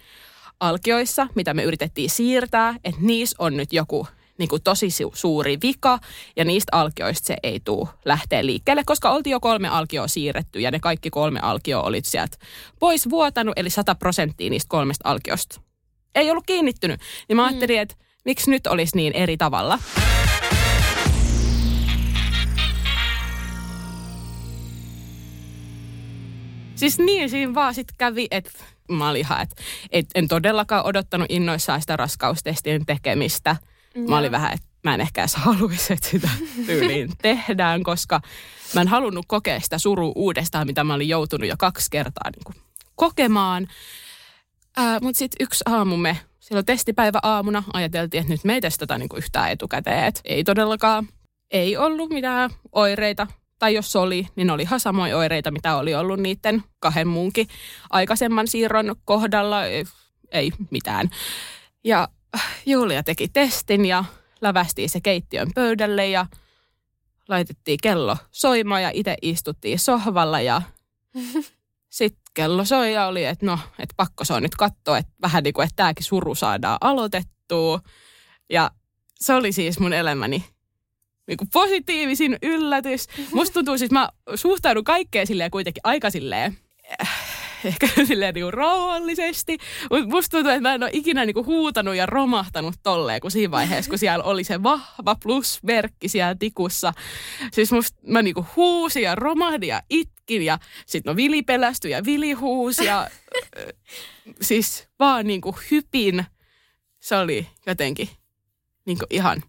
alkioissa, 0.59 1.27
mitä 1.35 1.53
me 1.53 1.63
yritettiin 1.63 2.09
siirtää, 2.09 2.75
että 2.83 3.01
niissä 3.01 3.35
on 3.39 3.57
nyt 3.57 3.73
joku 3.73 4.07
niin 4.37 4.49
kuin 4.49 4.61
tosi 4.63 4.87
suuri 5.13 5.57
vika 5.61 5.99
ja 6.35 6.45
niistä 6.45 6.77
alkioista 6.77 7.27
se 7.27 7.37
ei 7.43 7.59
tule 7.59 7.87
lähteä 8.05 8.45
liikkeelle, 8.45 8.83
koska 8.85 9.09
oltiin 9.09 9.31
jo 9.31 9.39
kolme 9.39 9.67
alkioa 9.67 10.07
siirretty 10.07 10.59
ja 10.59 10.71
ne 10.71 10.79
kaikki 10.79 11.09
kolme 11.09 11.39
alkioa 11.39 11.83
olit 11.83 12.05
sieltä 12.05 12.37
pois 12.79 13.09
vuotanut, 13.09 13.53
eli 13.59 13.69
100 13.69 13.95
prosenttia 13.95 14.49
niistä 14.49 14.69
kolmesta 14.69 15.09
alkiosta. 15.09 15.61
Ei 16.15 16.31
ollut 16.31 16.45
kiinnittynyt. 16.45 17.01
Niin 17.27 17.35
mä 17.35 17.41
mm. 17.41 17.47
ajattelin, 17.47 17.79
että 17.79 17.95
miksi 18.25 18.51
nyt 18.51 18.67
olisi 18.67 18.97
niin 18.97 19.13
eri 19.13 19.37
tavalla. 19.37 19.79
Siis 26.75 26.99
niin 26.99 27.29
siinä 27.29 27.53
vaan 27.53 27.73
sitten 27.73 27.95
kävi, 27.97 28.27
että 28.31 28.51
mä 28.91 29.09
olin 29.09 29.19
ihan, 29.19 29.41
että 29.41 29.55
et, 29.91 30.05
en 30.15 30.27
todellakaan 30.27 30.85
odottanut 30.85 31.27
innoissaan 31.29 31.81
sitä 31.81 31.97
raskaustestien 31.97 32.85
tekemistä– 32.85 33.55
Mä 33.95 34.17
olin 34.17 34.31
vähän, 34.31 34.53
että 34.53 34.67
mä 34.83 34.93
en 34.93 35.01
ehkä 35.01 35.21
edes 35.21 35.35
haluaisi, 35.35 35.93
että 35.93 36.09
sitä 36.09 36.29
tyyliin 36.65 37.11
tehdään, 37.21 37.83
koska 37.83 38.21
mä 38.73 38.81
en 38.81 38.87
halunnut 38.87 39.25
kokea 39.27 39.59
sitä 39.59 39.77
surua 39.77 40.11
uudestaan, 40.15 40.67
mitä 40.67 40.83
mä 40.83 40.93
olin 40.93 41.09
joutunut 41.09 41.49
jo 41.49 41.55
kaksi 41.57 41.91
kertaa 41.91 42.29
niin 42.31 42.43
kuin 42.43 42.55
kokemaan. 42.95 43.67
Mutta 45.01 45.19
sitten 45.19 45.45
yksi 45.45 45.63
aamu 45.67 45.97
me, 45.97 46.17
silloin 46.39 46.65
testipäivä 46.65 47.19
aamuna, 47.23 47.63
ajateltiin, 47.73 48.21
että 48.21 48.33
nyt 48.33 48.43
me 48.43 48.53
ei 48.53 48.61
testata 48.61 48.97
niin 48.97 49.09
kuin 49.09 49.17
yhtään 49.17 49.51
etukäteen. 49.51 50.03
Et 50.03 50.21
ei 50.25 50.43
todellakaan, 50.43 51.07
ei 51.51 51.77
ollut 51.77 52.09
mitään 52.09 52.49
oireita. 52.71 53.27
Tai 53.59 53.73
jos 53.73 53.95
oli, 53.95 54.27
niin 54.35 54.51
oli 54.51 54.61
ihan 54.61 54.79
samoja 54.79 55.17
oireita, 55.17 55.51
mitä 55.51 55.75
oli 55.75 55.95
ollut 55.95 56.19
niiden 56.19 56.63
kahden 56.79 57.07
muunkin 57.07 57.47
aikaisemman 57.89 58.47
siirron 58.47 58.95
kohdalla. 59.05 59.65
Ei, 59.65 59.85
ei 60.31 60.51
mitään. 60.71 61.09
Ja 61.83 62.07
Julia 62.65 63.03
teki 63.03 63.27
testin 63.27 63.85
ja 63.85 64.05
lävästiin 64.41 64.89
se 64.89 65.01
keittiön 65.01 65.51
pöydälle 65.55 66.07
ja 66.07 66.25
laitettiin 67.29 67.79
kello 67.83 68.17
soimaan 68.31 68.83
ja 68.83 68.91
itse 68.93 69.17
istuttiin 69.21 69.79
sohvalla 69.79 70.41
ja 70.41 70.61
sitten 71.89 72.21
kello 72.33 72.65
soi 72.65 72.93
ja 72.93 73.05
oli, 73.07 73.25
että 73.25 73.45
no, 73.45 73.59
että 73.79 73.93
pakko 73.97 74.23
se 74.23 74.33
on 74.33 74.43
nyt 74.43 74.55
katsoa, 74.55 74.97
että 74.97 75.13
vähän 75.21 75.43
niin 75.43 75.53
kuin, 75.53 75.63
että 75.63 75.75
tämäkin 75.75 76.05
suru 76.05 76.35
saadaan 76.35 76.77
aloitettua. 76.81 77.79
Ja 78.49 78.71
se 79.15 79.33
oli 79.33 79.51
siis 79.51 79.79
mun 79.79 79.93
elämäni 79.93 80.45
niin 81.27 81.37
kuin 81.37 81.49
positiivisin 81.53 82.37
yllätys. 82.41 83.07
Musta 83.33 83.53
tuntuu 83.53 83.77
siis, 83.77 83.91
mä 83.91 84.09
suhtaudun 84.35 84.83
kaikkeen 84.83 85.27
silleen 85.27 85.51
kuitenkin 85.51 85.81
aika 85.83 86.09
silleen 86.09 86.57
ehkä 87.69 87.87
silleen 88.05 88.33
niin 88.33 88.53
rauhallisesti. 88.53 89.57
Mutta 89.91 90.07
musta 90.07 90.37
tuntuu, 90.37 90.51
että 90.51 90.61
mä 90.61 90.73
en 90.73 90.83
ole 90.83 90.89
ikinä 90.93 91.25
niin 91.25 91.33
kuin 91.33 91.45
huutanut 91.45 91.95
ja 91.95 92.05
romahtanut 92.05 92.75
tolleen, 92.83 93.21
kun 93.21 93.31
siinä 93.31 93.51
vaiheessa, 93.51 93.89
kun 93.89 93.99
siellä 93.99 94.23
oli 94.23 94.43
se 94.43 94.63
vahva 94.63 95.15
plusmerkki 95.23 96.09
siellä 96.09 96.35
tikussa. 96.39 96.93
Siis 97.51 97.71
musta 97.71 97.99
mä 98.07 98.21
niin 98.21 98.33
kuin 98.33 98.47
huusin 98.55 99.03
ja 99.03 99.15
romahdin 99.15 99.69
ja 99.69 99.81
itkin 99.89 100.41
ja 100.41 100.59
sitten 100.85 101.11
no 101.11 101.15
Vili 101.15 101.41
pelästyi 101.41 101.91
ja 101.91 102.05
Vili 102.05 102.31
huusi 102.31 102.85
ja 102.85 103.09
siis 104.41 104.87
vaan 104.99 105.27
niin 105.27 105.41
kuin 105.41 105.55
hypin. 105.71 106.25
Se 106.99 107.15
oli 107.15 107.47
jotenkin 107.65 108.09
niin 108.85 108.97
kuin 108.97 109.07
ihan, 109.09 109.43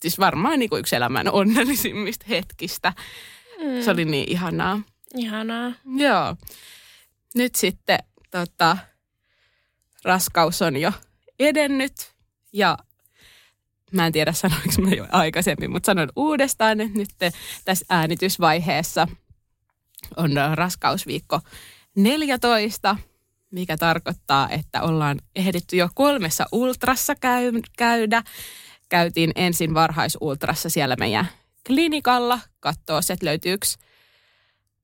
siis 0.00 0.18
varmaan 0.18 0.58
niin 0.58 0.70
kuin 0.70 0.80
yksi 0.80 0.96
elämän 0.96 1.30
onnellisimmista 1.32 2.24
hetkistä. 2.28 2.92
Mm. 3.58 3.82
Se 3.82 3.90
oli 3.90 4.04
niin 4.04 4.30
ihanaa. 4.30 4.80
Ihanaa. 5.16 5.72
Joo 5.96 6.36
nyt 7.34 7.54
sitten 7.54 7.98
tota, 8.30 8.76
raskaus 10.04 10.62
on 10.62 10.76
jo 10.76 10.92
edennyt 11.38 12.12
ja 12.52 12.78
mä 13.92 14.06
en 14.06 14.12
tiedä 14.12 14.32
sanoinko 14.32 14.82
mä 14.82 14.90
jo 14.90 15.06
aikaisemmin, 15.12 15.70
mutta 15.70 15.86
sanon 15.86 16.08
uudestaan, 16.16 16.80
että 16.80 16.98
nyt 16.98 17.10
tässä 17.64 17.86
äänitysvaiheessa 17.88 19.08
on 20.16 20.30
raskausviikko 20.54 21.40
14, 21.96 22.96
mikä 23.50 23.76
tarkoittaa, 23.76 24.48
että 24.50 24.82
ollaan 24.82 25.18
ehditty 25.36 25.76
jo 25.76 25.88
kolmessa 25.94 26.46
ultrassa 26.52 27.14
käy, 27.14 27.52
käydä. 27.76 28.22
Käytiin 28.88 29.32
ensin 29.34 29.74
varhaisultrassa 29.74 30.70
siellä 30.70 30.96
meidän 30.98 31.28
klinikalla, 31.66 32.38
katsoa, 32.60 33.00
että 33.10 33.26
löytyykö 33.26 33.66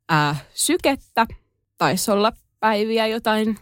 ää, 0.09 0.37
sykettä– 0.55 1.26
taisi 1.78 2.11
olla 2.11 2.33
päiviä 2.61 3.06
jotain 3.06 3.59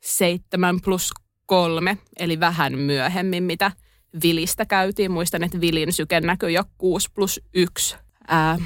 seitsemän 0.00 0.80
plus 0.80 1.12
kolme, 1.46 1.98
eli 2.18 2.40
vähän 2.40 2.78
myöhemmin, 2.78 3.42
mitä 3.42 3.72
Vilistä 4.22 4.66
käytiin. 4.66 5.10
Muistan, 5.10 5.42
että 5.42 5.60
Vilin 5.60 5.92
syke 5.92 6.20
näkyi 6.20 6.54
jo 6.54 6.64
6 6.78 7.08
plus 7.14 7.40
1 7.54 7.96
ää, 8.28 8.58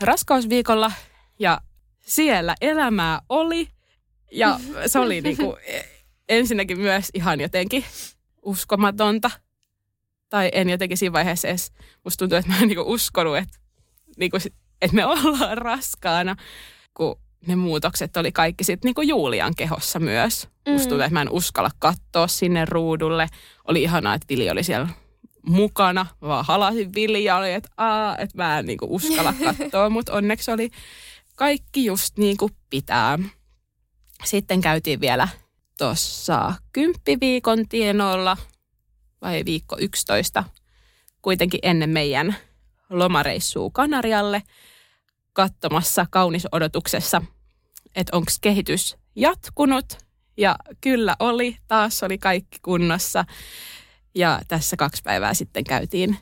raskausviikolla. 0.00 0.92
Ja 1.38 1.60
siellä 2.00 2.54
elämää 2.60 3.20
oli. 3.28 3.68
Ja 4.32 4.60
se 4.86 4.98
oli 4.98 5.20
niinku, 5.20 5.56
ensinnäkin 6.28 6.80
myös 6.80 7.10
ihan 7.14 7.40
jotenkin 7.40 7.84
uskomatonta. 8.42 9.30
Tai 10.28 10.50
en 10.52 10.70
jotenkin 10.70 10.98
siinä 10.98 11.12
vaiheessa 11.12 11.48
edes, 11.48 11.72
musta 12.04 12.18
tuntuu, 12.18 12.38
että 12.38 12.50
mä 12.50 12.58
en 12.58 12.68
niinku 12.68 12.92
uskonut, 12.92 13.36
että, 13.36 13.58
niinku, 14.16 14.36
että 14.82 14.96
me 14.96 15.06
ollaan 15.06 15.58
raskaana. 15.58 16.36
Kun 16.94 17.20
ne 17.46 17.56
muutokset 17.56 18.16
oli 18.16 18.32
kaikki 18.32 18.64
sitten 18.64 18.88
niinku 18.88 19.02
Julian 19.02 19.54
kehossa 19.56 19.98
myös. 19.98 20.48
Mm. 20.66 20.72
Musta 20.72 20.88
tuntuu, 20.88 21.04
että 21.04 21.12
mä 21.12 21.22
en 21.22 21.32
uskalla 21.32 21.70
katsoa 21.78 22.26
sinne 22.26 22.64
ruudulle. 22.64 23.28
Oli 23.68 23.82
ihanaa, 23.82 24.14
että 24.14 24.26
Vili 24.28 24.50
oli 24.50 24.62
siellä 24.62 24.88
mukana. 25.46 26.06
Mä 26.20 26.28
vaan 26.28 26.44
halasin 26.44 26.94
Vili 26.94 27.24
ja 27.24 27.36
oli, 27.36 27.52
että, 27.52 27.68
aa, 27.76 28.18
että 28.18 28.36
mä 28.36 28.58
en 28.58 28.66
niinku 28.66 28.86
uskalla 28.90 29.34
katsoa, 29.44 29.90
mutta 29.90 30.12
onneksi 30.12 30.50
oli 30.50 30.70
kaikki 31.34 31.84
just 31.84 32.18
niin 32.18 32.36
kuin 32.36 32.52
pitää. 32.70 33.18
Sitten 34.24 34.60
käytiin 34.60 35.00
vielä 35.00 35.28
tuossa 35.78 36.54
kymppiviikon 36.72 37.68
tienoilla 37.68 38.36
vai 39.22 39.42
viikko 39.44 39.76
11 39.80 40.44
kuitenkin 41.22 41.60
ennen 41.62 41.90
meidän 41.90 42.36
lomareissua 42.90 43.70
Kanarialle 43.72 44.42
katsomassa 45.36 46.06
kaunisodotuksessa– 46.10 47.22
että 47.96 48.16
onko 48.16 48.32
kehitys 48.40 48.96
jatkunut. 49.16 49.98
Ja 50.36 50.56
kyllä 50.80 51.16
oli, 51.18 51.56
taas 51.68 52.02
oli 52.02 52.18
kaikki 52.18 52.58
kunnossa. 52.62 53.24
Ja 54.14 54.40
tässä 54.48 54.76
kaksi 54.76 55.02
päivää 55.02 55.34
sitten 55.34 55.64
käytiin 55.64 56.16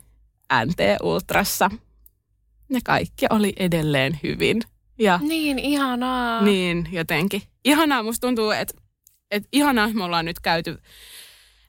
NT-ultrassa. 0.64 1.70
Ne 2.68 2.80
kaikki 2.84 3.26
oli 3.30 3.52
edelleen 3.56 4.18
hyvin. 4.22 4.62
Ja 4.98 5.18
niin, 5.22 5.58
ihanaa. 5.58 6.42
Niin, 6.42 6.88
jotenkin. 6.92 7.42
Ihanaa, 7.64 8.02
musta 8.02 8.26
tuntuu, 8.26 8.50
että, 8.50 8.74
että 9.30 9.48
ihanaa, 9.52 9.88
me 9.88 10.04
ollaan 10.04 10.24
nyt 10.24 10.40
käyty 10.40 10.78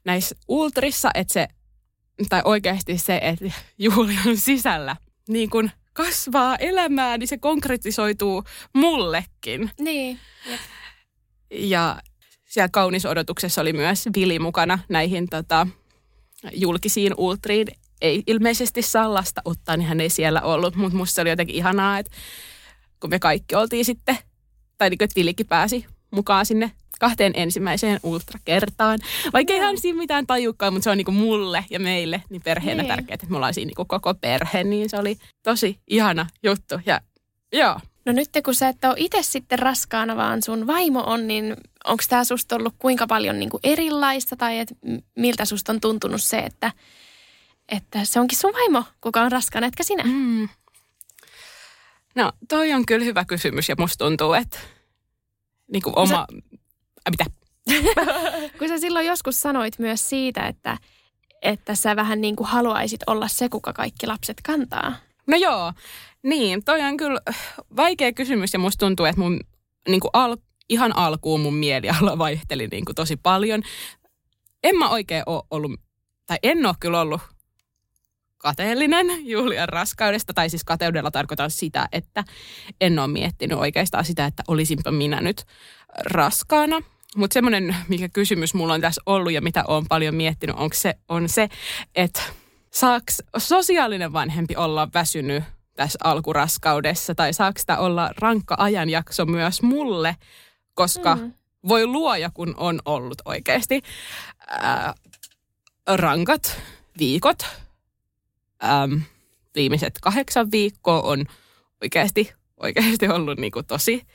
näissä 0.04 0.36
ultrissa, 0.48 1.10
että 1.14 1.32
se, 1.32 1.48
tai 2.28 2.42
oikeasti 2.44 2.98
se, 2.98 3.20
että 3.22 3.52
Julian 3.78 4.36
sisällä 4.36 4.96
niin 5.28 5.50
kuin 5.50 5.70
kasvaa 5.96 6.56
elämää, 6.56 7.18
niin 7.18 7.28
se 7.28 7.38
konkretisoituu 7.38 8.44
mullekin. 8.72 9.70
Niin. 9.80 10.18
Jep. 10.50 10.60
Ja 11.50 12.02
siellä 12.44 12.68
kaunisodotuksessa 12.72 13.60
oli 13.60 13.72
myös 13.72 14.08
Vili 14.16 14.38
mukana 14.38 14.78
näihin 14.88 15.28
tota, 15.28 15.66
julkisiin 16.52 17.14
ultriin. 17.16 17.66
Ei 18.00 18.22
ilmeisesti 18.26 18.82
Sallasta 18.82 19.42
ottaa, 19.44 19.76
niin 19.76 19.88
hän 19.88 20.00
ei 20.00 20.10
siellä 20.10 20.40
ollut, 20.42 20.76
mutta 20.76 20.96
musta 20.96 21.22
oli 21.22 21.30
jotenkin 21.30 21.56
ihanaa, 21.56 21.98
että 21.98 22.12
kun 23.00 23.10
me 23.10 23.18
kaikki 23.18 23.54
oltiin 23.54 23.84
sitten, 23.84 24.18
tai 24.78 24.90
niin 24.90 24.98
kuin, 24.98 25.04
että 25.04 25.14
Vilikin 25.16 25.46
pääsi 25.46 25.86
mukaan 26.10 26.46
sinne 26.46 26.72
kahteen 27.00 27.32
ensimmäiseen 27.36 28.00
ultrakertaan. 28.02 28.98
Vaikka 29.32 29.52
Joo. 29.52 29.60
eihän 29.60 29.78
siinä 29.80 29.98
mitään 29.98 30.26
tajukkaan, 30.26 30.72
mutta 30.72 30.84
se 30.84 30.90
on 30.90 30.96
niin 30.96 31.04
kuin 31.04 31.14
mulle 31.14 31.64
ja 31.70 31.80
meille 31.80 32.22
niin 32.28 32.42
perheenä 32.42 32.82
Niin. 32.82 32.88
tärkeää, 32.88 33.14
että 33.14 33.26
me 33.26 33.36
ollaan 33.36 33.54
siinä 33.54 33.66
niin 33.66 33.76
kuin 33.76 33.88
koko 33.88 34.14
perhe, 34.14 34.64
niin 34.64 34.90
se 34.90 34.96
oli 34.96 35.16
tosi 35.42 35.78
ihana 35.88 36.26
juttu. 36.42 36.74
Ja 36.86 37.00
joo, 37.52 37.80
No 38.06 38.12
nyt 38.12 38.28
kun 38.44 38.54
sä 38.54 38.68
et 38.68 38.84
ole 38.84 38.94
itse 38.96 39.22
sitten 39.22 39.58
raskaana, 39.58 40.16
vaan 40.16 40.42
sun 40.42 40.66
vaimo 40.66 41.02
on, 41.06 41.28
niin 41.28 41.56
onko 41.84 42.04
tämä 42.08 42.24
susta 42.24 42.56
ollut 42.56 42.74
kuinka 42.78 43.06
paljon 43.06 43.38
niin 43.38 43.50
kuin 43.50 43.60
erilaista 43.64 44.36
tai 44.36 44.58
et 44.58 44.72
miltä 45.16 45.44
susta 45.44 45.72
on 45.72 45.80
tuntunut 45.80 46.22
se, 46.22 46.38
että, 46.38 46.72
että 47.68 48.04
se 48.04 48.20
onkin 48.20 48.38
sun 48.38 48.52
vaimo, 48.52 48.84
kuka 49.00 49.22
on 49.22 49.32
raskaana, 49.32 49.66
etkä 49.66 49.82
sinä? 49.82 50.02
Mm. 50.04 50.48
No, 52.14 52.32
toi 52.48 52.72
on 52.72 52.86
kyllä 52.86 53.04
hyvä 53.04 53.24
kysymys 53.24 53.68
ja 53.68 53.74
musta 53.78 54.04
tuntuu, 54.04 54.32
että 54.32 54.58
niin 55.72 55.82
kuin 55.82 55.98
oma... 55.98 56.26
Ai, 57.06 57.10
mitä? 57.10 57.24
Kun 58.58 58.68
sä 58.68 58.78
silloin 58.78 59.06
joskus 59.06 59.40
sanoit 59.40 59.78
myös 59.78 60.08
siitä, 60.08 60.46
että, 60.46 60.78
että 61.42 61.74
sä 61.74 61.96
vähän 61.96 62.20
niin 62.20 62.36
kuin 62.36 62.46
haluaisit 62.46 63.00
olla 63.06 63.28
se, 63.28 63.48
kuka 63.48 63.72
kaikki 63.72 64.06
lapset 64.06 64.36
kantaa. 64.44 64.96
No 65.26 65.36
joo, 65.36 65.72
niin, 66.22 66.64
toi 66.64 66.82
on 66.82 66.96
kyllä 66.96 67.20
vaikea 67.76 68.12
kysymys 68.12 68.52
ja 68.52 68.58
musta 68.58 68.86
tuntuu, 68.86 69.06
että 69.06 69.20
mun 69.20 69.40
niin 69.88 70.00
kuin 70.00 70.10
al, 70.12 70.36
ihan 70.68 70.96
alkuun 70.96 71.40
mun 71.40 71.54
mieliala 71.54 72.18
vaihteli 72.24 72.66
niin 72.66 72.84
kuin 72.84 72.94
tosi 72.94 73.16
paljon. 73.16 73.62
En 74.64 74.76
mä 74.78 74.88
oikein 74.88 75.22
ole 75.26 75.42
ollut, 75.50 75.80
tai 76.26 76.38
en 76.42 76.66
ole 76.66 76.74
kyllä 76.80 77.00
ollut 77.00 77.20
kateellinen 78.38 79.06
Julian 79.26 79.68
raskaudesta, 79.68 80.34
tai 80.34 80.50
siis 80.50 80.64
kateudella 80.64 81.10
tarkoitan 81.10 81.50
sitä, 81.50 81.88
että 81.92 82.24
en 82.80 82.98
ole 82.98 83.08
miettinyt 83.08 83.58
oikeastaan 83.58 84.04
sitä, 84.04 84.26
että 84.26 84.42
olisinpa 84.48 84.90
minä 84.90 85.20
nyt 85.20 85.44
raskaana. 86.04 86.80
Mutta 87.16 87.34
semmoinen, 87.34 87.76
mikä 87.88 88.08
kysymys 88.08 88.54
mulla 88.54 88.74
on 88.74 88.80
tässä 88.80 89.02
ollut 89.06 89.32
ja 89.32 89.40
mitä 89.40 89.64
olen 89.68 89.86
paljon 89.88 90.14
miettinyt, 90.14 90.56
onko 90.58 90.74
se, 90.74 90.94
on 91.08 91.28
se, 91.28 91.48
että 91.94 92.22
saako 92.70 93.06
sosiaalinen 93.38 94.12
vanhempi 94.12 94.56
olla 94.56 94.88
väsynyt 94.94 95.44
tässä 95.76 95.98
alkuraskaudessa 96.04 97.14
tai 97.14 97.32
saako 97.32 97.58
sitä 97.58 97.78
olla 97.78 98.10
rankka 98.18 98.54
ajanjakso 98.58 99.26
myös 99.26 99.62
mulle, 99.62 100.16
koska 100.74 101.14
mm. 101.14 101.32
voi 101.68 101.86
luoja, 101.86 102.30
kun 102.34 102.54
on 102.56 102.80
ollut 102.84 103.22
oikeasti 103.24 103.82
ää, 104.48 104.94
rankat 105.86 106.60
viikot. 106.98 107.46
Äm, 108.64 109.00
viimeiset 109.54 109.98
kahdeksan 110.02 110.50
viikkoa 110.50 111.00
on 111.00 111.24
oikeasti, 111.82 112.32
oikeasti 112.56 113.08
ollut 113.08 113.38
niinku 113.38 113.62
tosi 113.62 114.06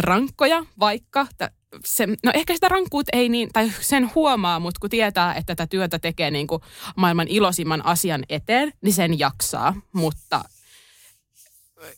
rankkoja, 0.00 0.64
vaikka 0.78 1.26
t- 1.38 1.54
se, 1.84 2.06
no 2.06 2.32
ehkä 2.34 2.54
sitä 2.54 2.68
rankkuut 2.68 3.06
ei 3.12 3.28
niin, 3.28 3.50
tai 3.52 3.72
sen 3.80 4.10
huomaa, 4.14 4.60
mutta 4.60 4.80
kun 4.80 4.90
tietää, 4.90 5.34
että 5.34 5.54
tätä 5.54 5.66
työtä 5.66 5.98
tekee 5.98 6.30
niin 6.30 6.46
kuin 6.46 6.62
maailman 6.96 7.28
iloisimman 7.28 7.86
asian 7.86 8.24
eteen, 8.28 8.72
niin 8.82 8.92
sen 8.94 9.18
jaksaa. 9.18 9.74
Mutta 9.92 10.44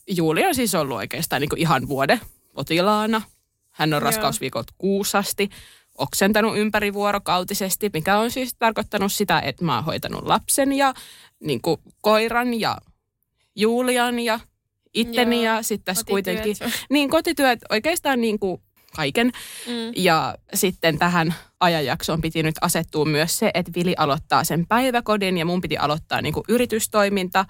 Juuli 0.06 0.46
on 0.46 0.54
siis 0.54 0.74
ollut 0.74 0.96
oikeastaan 0.96 1.40
niin 1.40 1.48
kuin 1.48 1.60
ihan 1.60 1.88
vuoden 1.88 2.20
potilaana. 2.54 3.22
Hän 3.70 3.94
on 3.94 3.96
Joo. 3.96 4.00
raskausviikot 4.00 4.66
kuusasti, 4.78 5.48
oksentanut 5.98 6.58
ympärivuorokautisesti, 6.58 7.90
mikä 7.92 8.18
on 8.18 8.30
siis 8.30 8.54
tarkoittanut 8.58 9.12
sitä, 9.12 9.40
että 9.40 9.64
mä 9.64 9.74
oon 9.74 9.84
hoitanut 9.84 10.26
lapsen 10.26 10.72
ja 10.72 10.94
niin 11.40 11.60
kuin 11.60 11.80
koiran 12.00 12.60
ja 12.60 12.78
Julian 13.56 14.18
ja 14.18 14.40
itteni 14.94 15.44
Joo, 15.44 15.54
ja 15.54 15.62
sitten 15.62 15.84
tässä 15.84 16.04
kotityöt. 16.06 16.42
kuitenkin 16.42 16.72
niin 16.90 17.10
kotityöt 17.10 17.58
oikeastaan 17.70 18.20
niin 18.20 18.38
kuin 18.38 18.62
kaiken. 18.96 19.26
Mm. 19.66 19.92
Ja 19.96 20.34
sitten 20.54 20.98
tähän 20.98 21.34
ajanjaksoon 21.60 22.20
piti 22.20 22.42
nyt 22.42 22.54
asettua 22.60 23.04
myös 23.04 23.38
se, 23.38 23.50
että 23.54 23.72
Vili 23.76 23.94
aloittaa 23.98 24.44
sen 24.44 24.66
päiväkodin 24.66 25.38
ja 25.38 25.44
mun 25.44 25.60
piti 25.60 25.76
aloittaa 25.78 26.22
niin 26.22 26.34
kuin 26.34 26.44
yritystoiminta. 26.48 27.44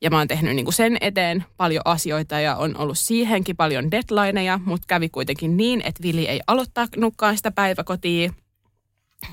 Ja 0.00 0.10
mä 0.10 0.18
oon 0.18 0.28
tehnyt 0.28 0.56
niin 0.56 0.64
kuin 0.64 0.74
sen 0.74 0.96
eteen 1.00 1.44
paljon 1.56 1.82
asioita 1.84 2.40
ja 2.40 2.56
on 2.56 2.76
ollut 2.76 2.98
siihenkin 2.98 3.56
paljon 3.56 3.90
deadlineja, 3.90 4.60
mutta 4.64 4.86
kävi 4.86 5.08
kuitenkin 5.08 5.56
niin, 5.56 5.82
että 5.84 6.02
Vili 6.02 6.28
ei 6.28 6.40
aloittanutkaan 6.46 7.36
sitä 7.36 7.50
päiväkotia 7.50 8.32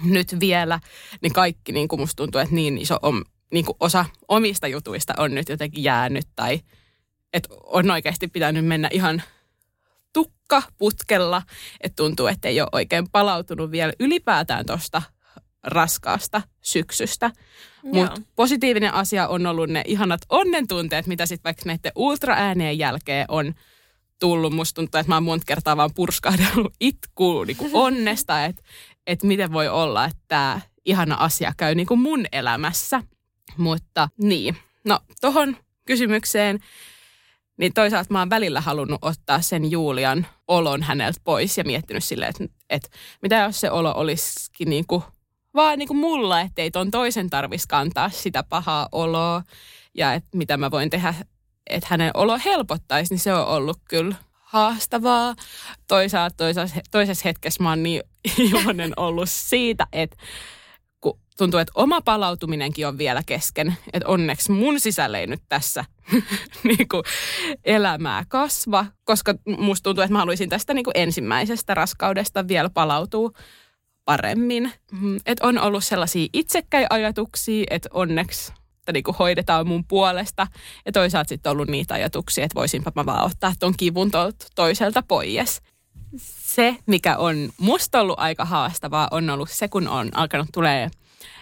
nyt 0.03 0.39
vielä. 0.39 0.79
Niin 1.21 1.33
kaikki 1.33 1.71
niin 1.71 1.87
kuin 1.87 1.99
musta 1.99 2.15
tuntuu, 2.15 2.41
että 2.41 2.55
niin 2.55 2.77
iso 2.77 2.99
on, 3.01 3.25
niin 3.53 3.65
kuin 3.65 3.77
osa 3.79 4.05
omista 4.27 4.67
jutuista 4.67 5.13
on 5.17 5.35
nyt 5.35 5.49
jotenkin 5.49 5.83
jäänyt 5.83 6.27
tai 6.35 6.59
että 7.33 7.49
on 7.63 7.91
oikeasti 7.91 8.27
pitänyt 8.27 8.65
mennä 8.65 8.89
ihan 8.91 9.23
tukka 10.13 10.63
putkella, 10.77 11.41
että 11.81 11.95
tuntuu, 11.95 12.27
että 12.27 12.47
ei 12.47 12.61
ole 12.61 12.69
oikein 12.71 13.09
palautunut 13.11 13.71
vielä 13.71 13.93
ylipäätään 13.99 14.65
tuosta 14.65 15.01
raskaasta 15.63 16.41
syksystä. 16.61 17.31
Mutta 17.83 18.21
positiivinen 18.35 18.93
asia 18.93 19.27
on 19.27 19.45
ollut 19.45 19.69
ne 19.69 19.83
ihanat 19.85 20.21
onnentunteet, 20.29 21.07
mitä 21.07 21.25
sitten 21.25 21.43
vaikka 21.43 21.63
näiden 21.65 21.91
ultraäänien 21.95 22.77
jälkeen 22.77 23.25
on 23.27 23.53
tullut. 24.19 24.53
Musta 24.53 24.75
tuntuu, 24.75 24.99
että 24.99 25.11
mä 25.11 25.15
oon 25.15 25.23
monta 25.23 25.45
kertaa 25.45 25.77
vaan 25.77 25.93
purskahdellut 25.95 26.73
itkuun 26.79 27.47
niin 27.47 27.57
kuin 27.57 27.71
onnesta, 27.85 28.45
että 28.45 28.61
et 29.07 29.23
miten 29.23 29.53
voi 29.53 29.67
olla, 29.67 30.05
että 30.05 30.21
tämä 30.27 30.61
ihana 30.85 31.15
asia 31.15 31.53
käy 31.57 31.75
niin 31.75 31.87
kuin 31.87 31.99
mun 31.99 32.25
elämässä. 32.31 33.03
Mutta 33.57 34.09
niin, 34.21 34.57
no 34.83 34.99
tohon 35.21 35.57
kysymykseen 35.85 36.59
niin 37.59 37.73
toisaalta 37.73 38.13
mä 38.13 38.19
oon 38.19 38.29
välillä 38.29 38.61
halunnut 38.61 38.99
ottaa 39.01 39.41
sen 39.41 39.71
Julian 39.71 40.27
olon 40.47 40.83
häneltä 40.83 41.21
pois 41.23 41.57
ja 41.57 41.63
miettinyt 41.63 42.03
silleen, 42.03 42.29
että, 42.29 42.55
että 42.69 42.89
mitä 43.21 43.35
jos 43.35 43.59
se 43.59 43.71
olo 43.71 43.93
olisikin 43.95 44.69
niin 44.69 44.87
kuin, 44.87 45.03
vaan 45.53 45.79
niin 45.79 45.87
kuin 45.87 45.97
mulla, 45.97 46.41
ettei 46.41 46.71
ton 46.71 46.91
toisen 46.91 47.29
tarvitsisi 47.29 47.67
kantaa 47.67 48.09
sitä 48.09 48.43
pahaa 48.43 48.89
oloa 48.91 49.43
ja 49.97 50.13
että 50.13 50.37
mitä 50.37 50.57
mä 50.57 50.71
voin 50.71 50.89
tehdä, 50.89 51.13
että 51.67 51.87
hänen 51.89 52.11
olo 52.13 52.39
helpottaisi, 52.45 53.13
niin 53.13 53.19
se 53.19 53.33
on 53.33 53.47
ollut 53.47 53.79
kyllä 53.89 54.15
haastavaa. 54.31 55.35
Toisaalta 55.87 56.35
toisessa, 56.37 56.81
toisessa 56.91 57.23
hetkessä 57.25 57.63
mä 57.63 57.69
oon 57.69 57.83
niin 57.83 58.03
iloinen 58.37 58.93
ollut 58.97 59.29
siitä, 59.29 59.87
että 59.93 60.17
kun 61.01 61.19
tuntuu, 61.37 61.59
että 61.59 61.71
oma 61.75 62.01
palautuminenkin 62.01 62.87
on 62.87 62.97
vielä 62.97 63.21
kesken. 63.25 63.77
Että 63.93 64.09
onneksi 64.09 64.51
mun 64.51 64.79
sisällä 64.79 65.19
ei 65.19 65.27
nyt 65.27 65.43
tässä 65.49 65.85
niin 66.63 66.87
kuin 66.91 67.03
elämää 67.65 68.23
kasva, 68.27 68.85
koska 69.03 69.33
musta 69.57 69.83
tuntuu, 69.83 70.01
että 70.01 70.13
mä 70.13 70.19
haluaisin 70.19 70.49
tästä 70.49 70.73
niin 70.73 70.85
kuin 70.85 70.97
ensimmäisestä 70.97 71.73
raskaudesta 71.73 72.47
vielä 72.47 72.69
palautua 72.69 73.31
paremmin. 74.05 74.71
Että 75.25 75.47
on 75.47 75.59
ollut 75.59 75.83
sellaisia 75.83 76.27
itsekkäin 76.33 76.87
ajatuksia, 76.89 77.65
että 77.69 77.89
onneksi 77.93 78.53
että 78.89 78.97
niin 78.97 79.03
kuin 79.03 79.17
hoidetaan 79.17 79.67
mun 79.67 79.85
puolesta. 79.85 80.47
Ja 80.85 80.91
toisaalta 80.91 81.29
sitten 81.29 81.51
ollut 81.51 81.67
niitä 81.67 81.93
ajatuksia, 81.93 82.43
että 82.43 82.55
voisinpa 82.55 82.91
mä 82.95 83.05
vaan 83.05 83.25
ottaa 83.25 83.53
ton 83.59 83.73
kivun 83.77 84.11
toiselta 84.55 85.03
pois. 85.07 85.61
Se, 86.17 86.75
mikä 86.85 87.17
on 87.17 87.49
musta 87.57 88.01
ollut 88.01 88.19
aika 88.19 88.45
haastavaa, 88.45 89.07
on 89.11 89.29
ollut 89.29 89.49
se, 89.49 89.67
kun 89.67 89.87
on 89.87 90.09
alkanut 90.13 90.47
tulee 90.53 90.89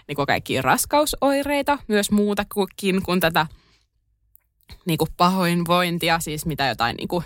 niin 0.07 0.15
kuin 0.15 0.25
kaikkia 0.25 0.61
raskausoireita, 0.61 1.77
myös 1.87 2.11
muutakin 2.11 3.03
kuin 3.03 3.19
tätä 3.19 3.47
niin 4.85 4.97
kuin 4.97 5.09
pahoinvointia, 5.17 6.19
siis 6.19 6.45
mitä 6.45 6.67
jotain, 6.67 6.95
niin 6.95 7.07
kuin, 7.07 7.23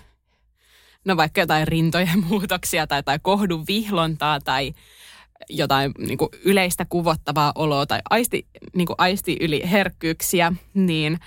no 1.06 1.18
vaikka 1.18 1.42
jotain 1.42 1.68
rintojen 1.68 2.24
muutoksia 2.30 2.88
tai 2.88 3.00
jotain 3.00 3.22
kohdun 3.22 3.68
vihlontaa 3.68 4.40
tai 4.40 4.74
jotain 5.50 5.92
niin 5.98 6.18
kuin 6.18 6.30
yleistä 6.44 6.86
kuvottavaa 6.90 7.52
oloa 7.56 7.86
tai 7.86 8.00
aisti, 8.10 8.48
niin 8.76 8.86
kuin 8.86 8.96
aisti 8.98 9.38
yli 9.40 9.62
herkkyyksiä, 9.72 10.54
niin 10.74 11.20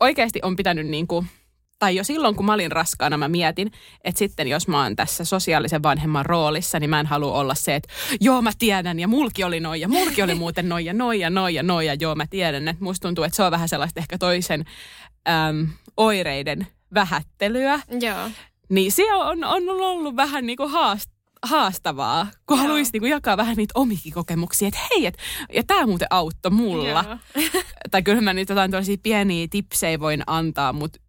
oikeasti 0.00 0.40
on 0.42 0.56
pitänyt 0.56 0.86
niin 0.86 1.06
kuin, 1.06 1.26
tai 1.78 1.96
jo 1.96 2.04
silloin 2.04 2.36
kun 2.36 2.46
mä 2.46 2.52
olin 2.52 2.72
raskaana, 2.72 3.16
mä 3.16 3.28
mietin, 3.28 3.72
että 4.04 4.18
sitten 4.18 4.48
jos 4.48 4.68
mä 4.68 4.82
oon 4.82 4.96
tässä 4.96 5.24
sosiaalisen 5.24 5.82
vanhemman 5.82 6.26
roolissa, 6.26 6.80
niin 6.80 6.90
mä 6.90 7.00
en 7.00 7.06
halua 7.06 7.32
olla 7.32 7.54
se, 7.54 7.74
että 7.74 7.88
joo 8.20 8.42
mä 8.42 8.50
tiedän 8.58 9.00
ja 9.00 9.08
mulki 9.08 9.44
oli 9.44 9.60
noin 9.60 9.80
ja 9.80 9.88
mulki 9.88 10.22
oli 10.22 10.34
muuten 10.34 10.68
noin 10.68 10.84
ja 10.84 10.92
noin 10.92 11.20
ja 11.20 11.30
noin 11.30 11.54
ja 11.54 11.62
noin 11.62 11.86
ja 11.86 11.94
joo 11.94 12.14
mä 12.14 12.26
tiedän. 12.26 12.68
Että 12.68 12.84
musta 12.84 13.08
tuntuu, 13.08 13.24
että 13.24 13.36
se 13.36 13.42
on 13.42 13.50
vähän 13.50 13.68
sellaista 13.68 14.00
ehkä 14.00 14.18
toisen 14.18 14.64
äm, 15.28 15.68
oireiden 15.96 16.66
vähättelyä. 16.94 17.80
Joo. 18.00 18.30
Niin 18.68 18.92
se 18.92 19.14
on, 19.14 19.44
on 19.44 19.62
ollut 19.68 20.16
vähän 20.16 20.46
niin 20.46 20.56
kuin 20.56 20.70
haast, 20.70 21.10
haastavaa, 21.42 22.26
kun 22.46 22.56
Joo. 22.56 22.62
haluaisi 22.62 22.90
niinku 22.92 23.06
jakaa 23.06 23.36
vähän 23.36 23.56
niitä 23.56 23.72
omikin 23.74 24.12
kokemuksia, 24.12 24.68
että 24.68 24.80
hei, 24.90 25.06
et, 25.06 25.18
ja 25.52 25.62
tämä 25.64 25.86
muuten 25.86 26.08
auttoi 26.10 26.52
mulla. 26.52 27.18
Tai 27.90 28.02
kyllä 28.02 28.20
mä 28.20 28.32
nyt 28.32 28.48
jotain 28.48 28.70
tällaisia 28.70 28.96
pieniä 29.02 29.48
tipsejä 29.50 30.00
voin 30.00 30.22
antaa, 30.26 30.72
mutta 30.72 31.00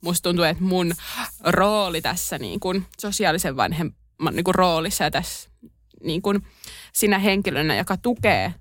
musta 0.00 0.28
tuntuu, 0.28 0.44
että 0.44 0.64
mun 0.64 0.92
rooli 1.44 2.00
tässä 2.00 2.38
niin 2.38 2.60
kuin 2.60 2.86
sosiaalisen 3.00 3.56
vanhemman 3.56 4.34
niin 4.36 4.44
kuin 4.44 4.54
roolissa 4.54 5.04
ja 5.04 5.10
tässä 5.10 5.50
niin 6.04 6.22
kuin 6.22 6.46
sinä 6.92 7.18
henkilönä, 7.18 7.76
joka 7.76 7.96
tukee 7.96 8.54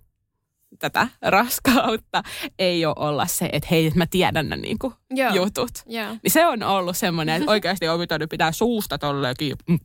tätä 0.80 1.08
raskautta, 1.21 2.23
ei 2.60 2.86
ole 2.86 2.95
olla 2.97 3.26
se, 3.26 3.50
että 3.52 3.67
hei, 3.71 3.91
mä 3.95 4.06
tiedän 4.06 4.50
ne 4.50 4.56
niin 4.56 4.80
kuin 4.80 4.93
Joo. 5.10 5.36
jutut. 5.36 5.71
Joo. 5.86 6.17
Niin 6.23 6.32
se 6.32 6.45
on 6.45 6.63
ollut 6.63 6.97
semmoinen, 6.97 7.36
että 7.36 7.52
oikeasti 7.52 7.88
on 7.88 8.00
pitänyt 8.00 8.30
pitää 8.30 8.52
suusta 8.52 8.97
tolleenkin. 8.97 9.56
Mm. 9.67 9.80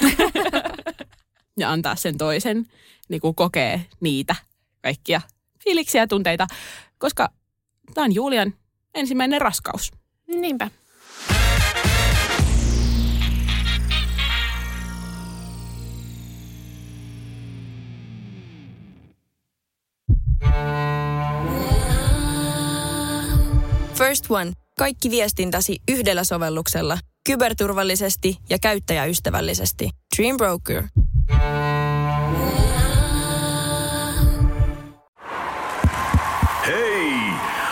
ja 1.60 1.70
antaa 1.70 1.96
sen 1.96 2.18
toisen 2.18 2.66
niin 3.08 3.20
kuin 3.20 3.34
kokee 3.34 3.86
niitä 4.00 4.36
kaikkia 4.82 5.20
fiiliksiä 5.64 6.02
ja 6.02 6.06
tunteita, 6.06 6.46
koska 6.98 7.28
tämä 7.94 8.04
on 8.04 8.14
Julian 8.14 8.54
ensimmäinen 8.94 9.40
raskaus. 9.40 9.92
Niinpä. 10.26 10.70
First 23.94 24.30
One. 24.30 24.52
Kaikki 24.78 25.10
viestintäsi 25.10 25.76
yhdellä 25.88 26.24
sovelluksella. 26.24 26.98
Kyberturvallisesti 27.26 28.36
ja 28.50 28.58
käyttäjäystävällisesti. 28.58 29.90
Dream 30.16 30.36
Broker. 30.36 30.82
Hei! 36.66 37.12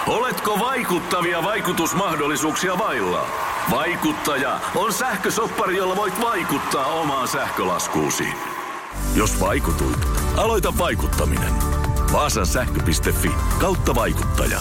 Oletko 0.07 0.59
vaikuttavia 0.59 1.43
vaikutusmahdollisuuksia 1.43 2.79
vailla? 2.79 3.27
Vaikuttaja 3.71 4.61
on 4.75 4.93
sähkösoppari, 4.93 5.77
jolla 5.77 5.97
voit 5.97 6.21
vaikuttaa 6.21 6.87
omaan 6.87 7.29
sähkölaskuusi. 7.29 8.27
Jos 9.15 9.41
vaikutuit, 9.41 10.07
aloita 10.37 10.79
vaikuttaminen. 10.79 11.53
Vaasan 12.13 12.47
sähkö.fi 12.47 13.31
kautta 13.61 13.95
vaikuttaja. 13.95 14.61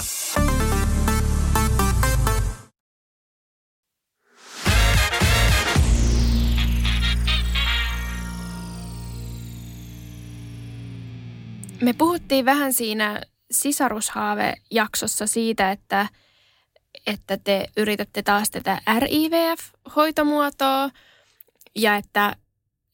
Me 11.81 11.93
puhuttiin 11.97 12.45
vähän 12.45 12.73
siinä 12.73 13.21
sisarushaave-jaksossa 13.51 15.27
siitä, 15.27 15.71
että, 15.71 16.07
että 17.07 17.37
te 17.37 17.67
yritätte 17.77 18.23
taas 18.23 18.49
tätä 18.49 18.81
RIVF-hoitomuotoa 18.99 20.89
ja 21.75 21.95
että 21.95 22.35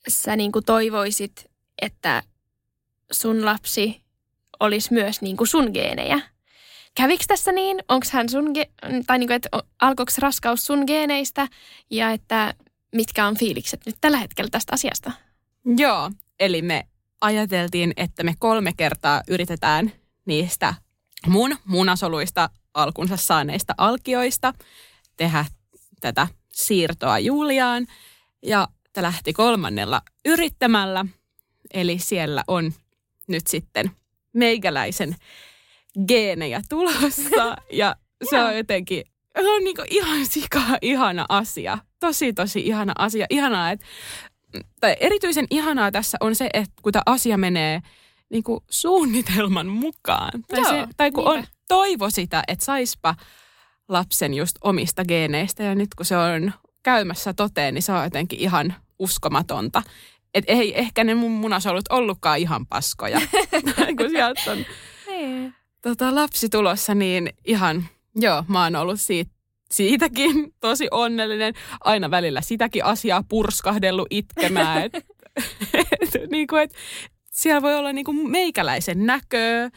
sä 0.07 0.35
niin 0.35 0.51
kuin 0.51 0.65
toivoisit, 0.65 1.51
että 1.81 2.23
sun 3.11 3.45
lapsi 3.45 4.01
olisi 4.61 4.93
myös 4.93 5.21
niin 5.21 5.37
kuin 5.37 5.47
sun 5.47 5.71
geenejä. 5.73 6.19
Kävikö 6.95 7.23
tässä 7.27 7.51
niin? 7.51 7.83
Onko 7.87 8.07
hän 8.11 8.29
sun, 8.29 8.47
ge- 8.47 9.03
tai 9.07 9.19
niin 9.19 9.27
kuin, 9.27 9.35
että 9.35 9.49
alkoiko 9.81 10.11
raskaus 10.19 10.65
sun 10.65 10.83
geeneistä 10.87 11.47
ja 11.89 12.11
että 12.11 12.53
mitkä 12.95 13.25
on 13.25 13.37
fiilikset 13.37 13.85
nyt 13.85 13.95
tällä 14.01 14.17
hetkellä 14.17 14.49
tästä 14.51 14.73
asiasta? 14.73 15.11
Joo, 15.77 16.11
eli 16.39 16.61
me 16.61 16.87
ajateltiin, 17.21 17.93
että 17.97 18.23
me 18.23 18.33
kolme 18.39 18.73
kertaa 18.77 19.21
yritetään 19.27 19.91
niistä 20.25 20.73
mun 21.27 21.57
munasoluista 21.65 22.49
alkunsa 22.73 23.17
saaneista 23.17 23.73
alkioista 23.77 24.53
tehdä 25.17 25.45
tätä 26.01 26.27
siirtoa 26.51 27.19
Juliaan. 27.19 27.87
Ja 28.45 28.67
tämä 28.93 29.07
lähti 29.07 29.33
kolmannella 29.33 30.01
yrittämällä. 30.25 31.05
Eli 31.73 31.99
siellä 31.99 32.43
on 32.47 32.73
nyt 33.27 33.47
sitten 33.47 33.91
meikäläisen 34.33 35.15
geenejä 36.07 36.61
tulossa. 36.69 37.55
Ja 37.71 37.95
se 38.29 38.43
on 38.43 38.57
jotenkin, 38.57 39.03
se 39.41 39.49
on 39.49 39.63
niinku 39.63 39.83
ihan 39.89 40.25
sika 40.25 40.61
ihana 40.81 41.25
asia. 41.29 41.77
Tosi, 41.99 42.33
tosi 42.33 42.59
ihana 42.59 42.93
asia. 42.97 43.25
Ihanaa, 43.29 43.71
että 43.71 43.85
tai 44.79 44.95
erityisen 44.99 45.47
ihanaa 45.49 45.91
tässä 45.91 46.17
on 46.21 46.35
se, 46.35 46.49
että 46.53 46.73
kun 46.81 46.91
tämä 46.91 47.03
asia 47.05 47.37
menee 47.37 47.81
niin 48.29 48.43
kuin 48.43 48.63
suunnitelman 48.69 49.67
mukaan. 49.67 50.31
Tai, 50.47 50.59
Joo, 50.59 50.69
se, 50.69 50.87
tai 50.97 51.11
kun 51.11 51.27
on 51.27 51.35
niinpä. 51.35 51.51
toivo 51.67 52.09
sitä, 52.09 52.43
että 52.47 52.65
saispa 52.65 53.15
lapsen 53.89 54.33
just 54.33 54.55
omista 54.63 55.05
geeneistä. 55.05 55.63
Ja 55.63 55.75
nyt 55.75 55.95
kun 55.95 56.05
se 56.05 56.17
on 56.17 56.51
käymässä 56.83 57.33
toteen, 57.33 57.73
niin 57.73 57.81
se 57.81 57.91
on 57.91 58.03
jotenkin 58.03 58.39
ihan 58.39 58.75
uskomatonta. 58.99 59.83
Et 60.33 60.45
ei 60.47 60.79
ehkä 60.79 61.03
ne 61.03 61.15
mun 61.15 61.31
munasolut 61.31 61.87
ollutkaan 61.89 62.39
ihan 62.39 62.67
paskoja, 62.67 63.21
kun 63.97 64.09
sieltä 64.09 64.51
on 64.51 64.65
Niin. 65.07 65.53
tota, 65.81 66.15
lapsi 66.15 66.49
tulossa, 66.49 66.95
niin 66.95 67.29
ihan, 67.45 67.85
joo, 68.15 68.43
mä 68.47 68.63
oon 68.63 68.75
ollut 68.75 69.01
siitä, 69.01 69.31
siitäkin 69.71 70.53
tosi 70.59 70.87
onnellinen. 70.91 71.53
Aina 71.83 72.11
välillä 72.11 72.41
sitäkin 72.41 72.85
asiaa 72.85 73.23
purskahdellut 73.29 74.07
itkemään. 74.09 74.81
Et, 74.83 74.93
et, 76.01 76.29
niin 76.31 76.47
kuin, 76.47 76.61
et, 76.61 76.73
siellä 77.31 77.61
voi 77.61 77.75
olla 77.75 77.93
niin 77.93 78.05
kuin 78.05 78.29
meikäläisen 78.31 79.05
näköä 79.05 79.69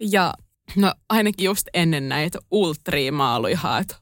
ja 0.00 0.34
no 0.76 0.92
ainakin 1.08 1.44
just 1.44 1.68
ennen 1.74 2.08
näitä 2.08 2.38
ultria 2.50 3.12
mä 3.12 3.36
ollut 3.36 3.50
ihan, 3.50 3.80
että 3.80 3.96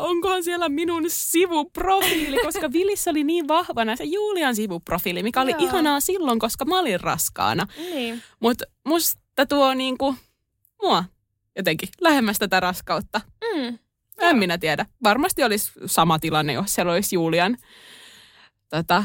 onkohan 0.00 0.44
siellä 0.44 0.68
minun 0.68 1.04
sivuprofiili, 1.08 2.36
koska 2.42 2.72
Vilissä 2.72 3.10
oli 3.10 3.24
niin 3.24 3.48
vahvana 3.48 3.96
se 3.96 4.04
Julian 4.04 4.56
sivuprofiili, 4.56 5.22
mikä 5.22 5.40
oli 5.40 5.50
Joo. 5.50 5.60
ihanaa 5.60 6.00
silloin, 6.00 6.38
koska 6.38 6.64
mä 6.64 6.78
olin 6.78 7.00
raskaana. 7.00 7.66
Niin. 7.76 8.22
Mutta 8.40 8.64
musta 8.84 9.46
tuo 9.48 9.74
niinku, 9.74 10.14
mua 10.82 11.04
jotenkin 11.56 11.88
lähemmäs 12.00 12.38
tätä 12.38 12.60
raskautta. 12.60 13.20
Mm. 13.44 13.78
En 14.20 14.38
minä 14.38 14.58
tiedä. 14.58 14.86
Varmasti 15.02 15.44
olisi 15.44 15.72
sama 15.86 16.18
tilanne, 16.18 16.52
jos 16.52 16.74
siellä 16.74 16.92
olisi 16.92 17.14
Julian 17.14 17.56
tota, 18.70 19.04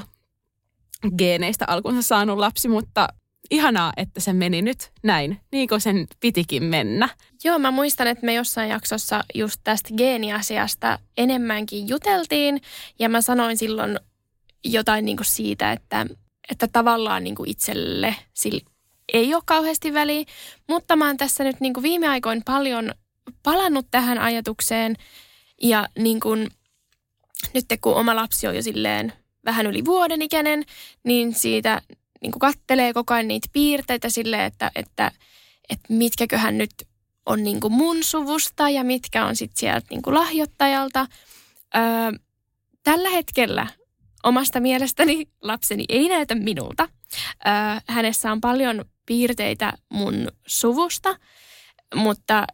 geeneistä 1.17 1.65
alkunsa 1.67 2.01
saanut 2.01 2.37
lapsi, 2.37 2.67
mutta 2.67 3.07
ihanaa, 3.49 3.93
että 3.97 4.19
se 4.19 4.33
meni 4.33 4.61
nyt 4.61 4.91
näin, 5.03 5.39
niin 5.51 5.67
kuin 5.67 5.81
sen 5.81 6.07
pitikin 6.19 6.63
mennä. 6.63 7.09
Joo, 7.43 7.59
mä 7.59 7.71
muistan, 7.71 8.07
että 8.07 8.25
me 8.25 8.33
jossain 8.33 8.69
jaksossa 8.69 9.23
just 9.35 9.61
tästä 9.63 9.89
geeniasiasta 9.97 10.99
enemmänkin 11.17 11.87
juteltiin. 11.87 12.61
Ja 12.99 13.09
mä 13.09 13.21
sanoin 13.21 13.57
silloin 13.57 13.99
jotain 14.63 15.05
niin 15.05 15.17
kuin 15.17 15.25
siitä, 15.25 15.71
että, 15.71 16.05
että 16.51 16.67
tavallaan 16.67 17.23
niin 17.23 17.35
kuin 17.35 17.49
itselle 17.49 18.15
sillä 18.33 18.61
ei 19.13 19.33
ole 19.33 19.43
kauheasti 19.45 19.93
väliä. 19.93 20.25
Mutta 20.67 20.95
mä 20.95 21.07
oon 21.07 21.17
tässä 21.17 21.43
nyt 21.43 21.59
niin 21.59 21.73
kuin 21.73 21.83
viime 21.83 22.07
aikoin 22.07 22.43
paljon 22.45 22.93
palannut 23.43 23.87
tähän 23.91 24.19
ajatukseen. 24.19 24.95
Ja 25.61 25.87
niin 25.99 26.19
kuin, 26.19 26.51
nyt 27.53 27.65
kun 27.81 27.95
oma 27.95 28.15
lapsi 28.15 28.47
on 28.47 28.55
jo 28.55 28.61
silleen 28.61 29.13
vähän 29.45 29.67
yli 29.67 29.85
vuoden 29.85 30.21
ikäinen, 30.21 30.63
niin 31.03 31.33
siitä 31.33 31.81
niin 32.21 32.31
kuin 32.31 32.39
kattelee 32.39 32.93
koko 32.93 33.13
ajan 33.13 33.27
niitä 33.27 33.47
piirteitä 33.53 34.09
silleen, 34.09 34.43
että, 34.43 34.71
että, 34.75 35.11
että 35.69 35.93
mitkäköhän 35.93 36.57
nyt 36.57 36.71
on 37.25 37.43
niin 37.43 37.59
kuin 37.59 37.73
mun 37.73 38.03
suvusta 38.03 38.69
ja 38.69 38.83
mitkä 38.83 39.25
on 39.25 39.35
sitten 39.35 39.59
sieltä 39.59 39.87
niin 39.89 40.01
kuin 40.01 40.13
lahjoittajalta. 40.13 41.07
Öö, 41.75 41.81
tällä 42.83 43.09
hetkellä 43.09 43.67
omasta 44.23 44.59
mielestäni 44.59 45.27
lapseni 45.41 45.85
ei 45.89 46.09
näytä 46.09 46.35
minulta. 46.35 46.89
Öö, 47.47 47.53
hänessä 47.87 48.31
on 48.31 48.41
paljon 48.41 48.85
piirteitä 49.05 49.73
mun 49.89 50.27
suvusta, 50.47 51.17
mutta 51.95 52.47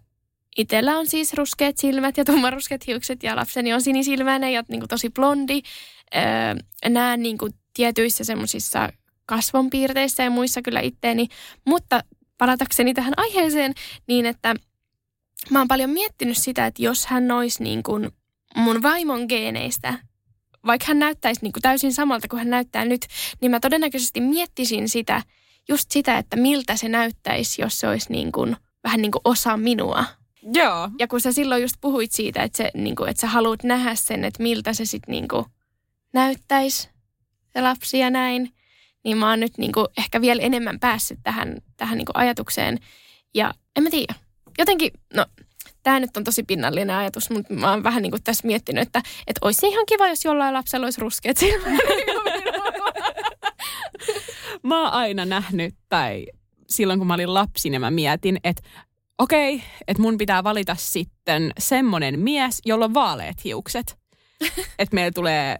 itsellä 0.58 0.97
on 0.97 1.08
siis 1.08 1.34
ruskeat 1.34 1.78
silmät 1.78 2.17
ja 2.17 2.26
tummanruskeat 2.26 2.88
hiukset 2.88 3.24
ja 3.24 3.36
lapseni 3.36 3.74
on 3.74 3.82
sinisilmäinen 3.82 4.54
ja 4.54 4.63
niin 4.67 4.80
kuin 4.80 4.89
tosi 4.89 5.10
blondi. 5.10 5.62
Öö, 6.15 6.21
näen 6.89 7.24
niin 7.24 7.38
kuin 7.38 7.54
tietyissä 7.74 8.24
semmoisissa 8.24 8.89
kasvonpiirteissä 9.25 10.23
ja 10.23 10.29
muissa 10.29 10.62
kyllä 10.62 10.79
itteeni, 10.79 11.27
mutta 11.65 12.03
palatakseni 12.38 12.93
tähän 12.93 13.13
aiheeseen 13.17 13.73
niin, 14.07 14.25
että 14.25 14.55
mä 15.49 15.60
oon 15.60 15.67
paljon 15.67 15.89
miettinyt 15.89 16.38
sitä, 16.38 16.65
että 16.65 16.81
jos 16.81 17.05
hän 17.05 17.31
olisi 17.31 17.63
niin 17.63 17.84
kuin 17.84 18.12
mun 18.55 18.81
vaimon 18.81 19.25
geeneistä, 19.29 19.97
vaikka 20.65 20.86
hän 20.88 20.99
näyttäisi 20.99 21.41
niin 21.41 21.53
kuin 21.53 21.62
täysin 21.62 21.93
samalta 21.93 22.27
kuin 22.27 22.38
hän 22.38 22.49
näyttää 22.49 22.86
nyt, 22.86 23.05
niin 23.41 23.51
mä 23.51 23.60
todennäköisesti 23.60 24.21
miettisin 24.21 24.89
sitä, 24.89 25.21
just 25.69 25.91
sitä, 25.91 26.17
että 26.17 26.36
miltä 26.36 26.75
se 26.75 26.89
näyttäisi, 26.89 27.62
jos 27.62 27.79
se 27.79 27.88
olisi 27.88 28.12
niin 28.12 28.31
kuin, 28.31 28.57
vähän 28.84 29.01
niin 29.01 29.12
kuin 29.12 29.21
osa 29.25 29.57
minua. 29.57 30.05
Joo. 30.53 30.89
Ja 30.99 31.07
kun 31.07 31.21
sä 31.21 31.31
silloin 31.31 31.62
just 31.62 31.75
puhuit 31.81 32.12
siitä, 32.12 32.43
että, 32.43 32.57
se, 32.57 32.71
niin 32.73 32.95
kuin, 32.95 33.10
että 33.10 33.21
sä 33.21 33.27
haluat 33.27 33.63
nähdä 33.63 33.95
sen, 33.95 34.23
että 34.23 34.43
miltä 34.43 34.73
se 34.73 34.86
sitten 34.86 35.12
niin 35.12 35.27
näyttäisi 36.13 36.89
se 37.53 37.62
lapsi 37.62 37.99
ja 37.99 38.10
näin. 38.10 38.53
Niin 39.04 39.18
mä 39.18 39.30
oon 39.30 39.40
nyt 39.40 39.58
niin 39.58 39.72
kuin 39.72 39.88
ehkä 39.98 40.22
vielä 40.22 40.42
enemmän 40.42 40.80
päässyt 40.80 41.20
tähän, 41.24 41.58
tähän 41.78 41.98
niin 41.98 42.06
kuin 42.06 42.18
ajatukseen. 42.18 42.80
Ja 43.34 43.54
en 43.76 43.84
mä 43.84 43.90
tiedä. 43.90 44.14
Jotenkin, 44.58 44.92
no 45.14 45.26
tämä 45.84 46.00
nyt 46.00 46.18
on 46.18 46.24
tosi 46.24 46.44
pinnallinen 46.44 46.96
ajatus, 46.96 47.30
mutta 47.30 47.54
mä 47.54 47.72
oon 47.72 47.84
vähän 47.84 48.04
niin 48.04 48.12
kuin 48.12 48.24
tässä 48.24 48.48
miettinyt, 48.48 48.82
että, 48.82 49.02
että 49.28 49.40
olisi 49.42 49.68
ihan 49.68 49.86
kiva, 49.86 50.08
jos 50.08 50.26
jollain 50.26 50.54
lapsella 50.54 50.86
olisi 50.86 51.02
ruskeat 51.02 51.38
silmät. 51.38 51.74
Mä 54.64 54.82
oon 54.84 54.94
aina 54.94 55.26
nähnyt, 55.26 55.76
tai 55.90 56.26
silloin 56.70 57.00
kun 57.00 57.08
mä 57.08 57.14
olin 57.14 57.34
lapsi, 57.34 57.70
niin 57.70 57.82
mä 57.82 57.92
mietin, 57.92 58.40
että 58.44 58.64
okei, 59.18 59.56
okay, 59.56 59.68
että 59.88 60.02
mun 60.02 60.18
pitää 60.18 60.44
valita 60.44 60.76
sitten 60.80 61.52
semmonen 61.60 62.20
mies, 62.20 62.62
jolla 62.66 62.86
on 62.86 62.94
vaaleat 62.94 63.44
hiukset. 63.44 63.98
että 64.80 64.96
meillä 64.96 65.12
tulee 65.12 65.58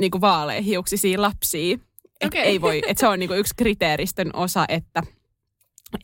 niinku 0.00 0.20
vaaleahiuksisia 0.20 1.22
lapsia. 1.22 1.78
Et 2.20 2.26
Okei. 2.26 2.42
ei 2.42 2.60
voi, 2.60 2.82
et 2.86 2.98
se 2.98 3.08
on 3.08 3.18
niinku 3.18 3.34
yksi 3.34 3.54
kriteeristön 3.56 4.30
osa, 4.34 4.64
että 4.68 5.02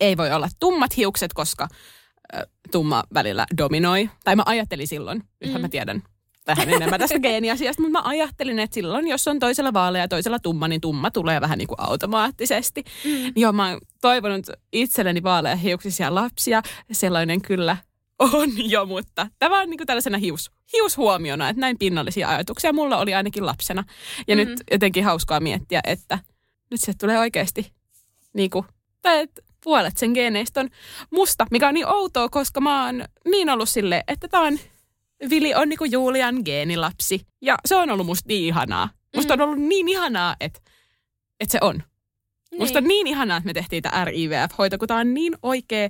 ei 0.01 0.17
voi 0.17 0.33
olla 0.33 0.49
tummat 0.61 0.97
hiukset, 0.97 1.33
koska 1.33 1.69
tumma 2.73 3.05
välillä 3.15 3.47
dominoi. 3.59 4.11
Tai 4.25 4.37
mä 4.37 4.43
ajattelin 4.47 4.89
silloin, 4.89 5.23
nythän 5.41 5.61
Mm. 5.61 5.63
mä 5.65 5.69
tiedän 5.69 6.03
vähän 6.47 6.69
enemmän 6.69 7.01
tästä 7.01 7.19
geeniasiasta, 7.29 7.83
mutta 7.83 7.99
mä 8.03 8.09
ajattelin, 8.09 8.59
että 8.59 8.75
silloin, 8.75 9.09
jos 9.09 9.29
on 9.29 9.39
toisella 9.39 9.73
vaalea 9.73 10.03
ja 10.03 10.09
toisella 10.09 10.39
tumma, 10.39 10.69
niin 10.69 10.81
tumma 10.81 11.11
tulee 11.11 11.41
vähän 11.41 11.59
niin 11.59 11.69
kuin 11.69 11.81
automaattisesti. 11.81 12.85
Mm. 13.05 13.33
Joo, 13.37 13.53
mä 13.53 13.69
oon 13.71 13.81
toivonut 14.01 14.47
itselleni 14.73 15.23
vaaleahiuksisia 15.23 16.15
lapsia. 16.15 16.63
Sellainen 16.93 17.43
kyllä 17.43 17.77
on 18.23 18.71
jo, 18.71 18.87
mutta 18.87 19.27
tämä 19.39 19.61
on 19.61 19.71
niin 19.71 19.79
kuin 19.79 19.87
tällaisena 19.87 20.19
hius, 20.19 20.51
hiushuomiona, 20.73 21.49
että 21.49 21.61
näin 21.61 21.79
pinnallisia 21.79 22.29
ajatuksia 22.29 22.73
mulla 22.73 22.99
oli 22.99 23.15
ainakin 23.15 23.47
lapsena. 23.47 23.85
Ja 24.29 24.37
mm-hmm. 24.37 24.51
nyt 24.51 24.61
jotenkin 24.71 25.05
hauskaa 25.05 25.41
miettiä, 25.41 25.81
että 25.87 26.19
nyt 26.71 26.81
se 26.81 26.93
tulee 27.01 27.19
oikeasti 27.19 27.73
niin 28.35 28.51
kuin, 28.51 28.65
tai 29.03 29.21
että 29.21 29.43
puolet 29.65 29.97
sen 29.97 30.13
geeneistä 30.13 30.61
on 30.61 30.69
musta, 31.11 31.47
mikä 31.51 31.69
on 31.69 31.75
niin 31.75 31.87
outoa, 31.87 32.29
koska 32.29 32.61
mä 32.61 32.87
oon 32.87 33.05
niin 33.29 33.51
ollut 33.51 33.69
silleen, 33.69 34.03
että 34.09 34.29
tää 34.29 34.41
on, 34.41 34.59
Vili 35.31 35.55
on 35.55 35.69
niinku 35.69 35.85
Julian 35.85 36.43
geenilapsi. 36.45 37.27
Ja 37.41 37.57
se 37.67 37.77
on 37.77 37.91
ollut 37.91 38.07
musta 38.07 38.29
niin 38.29 38.45
ihanaa. 38.45 38.89
Musta 39.17 39.35
on 39.35 39.41
ollut 39.41 39.59
niin 39.59 39.89
ihanaa, 39.89 40.37
että, 40.41 40.61
että 41.41 41.53
se 41.53 41.59
on. 41.61 41.83
Musta 42.59 42.79
on 42.79 42.85
niin 42.85 43.07
ihanaa, 43.07 43.37
että 43.37 43.47
me 43.47 43.53
tehtiin 43.53 43.83
tämä 43.83 44.05
RIVF-hoito, 44.05 44.79
kun 44.79 44.89
tämä 44.89 45.01
on 45.01 45.15
niin 45.15 45.35
oikea 45.43 45.89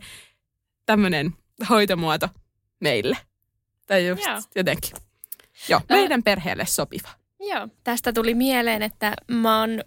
tämmöinen 0.86 1.32
hoitomuoto 1.70 2.28
meille. 2.80 3.16
Tai 3.86 4.06
just 4.06 4.26
Joo. 4.26 4.40
jotenkin. 4.54 4.92
Joo, 5.68 5.80
meidän 5.88 6.22
perheelle 6.22 6.66
sopiva. 6.66 7.08
Joo. 7.40 7.68
Tästä 7.84 8.12
tuli 8.12 8.34
mieleen, 8.34 8.82
että 8.82 9.14
mä 9.30 9.60
oon 9.60 9.84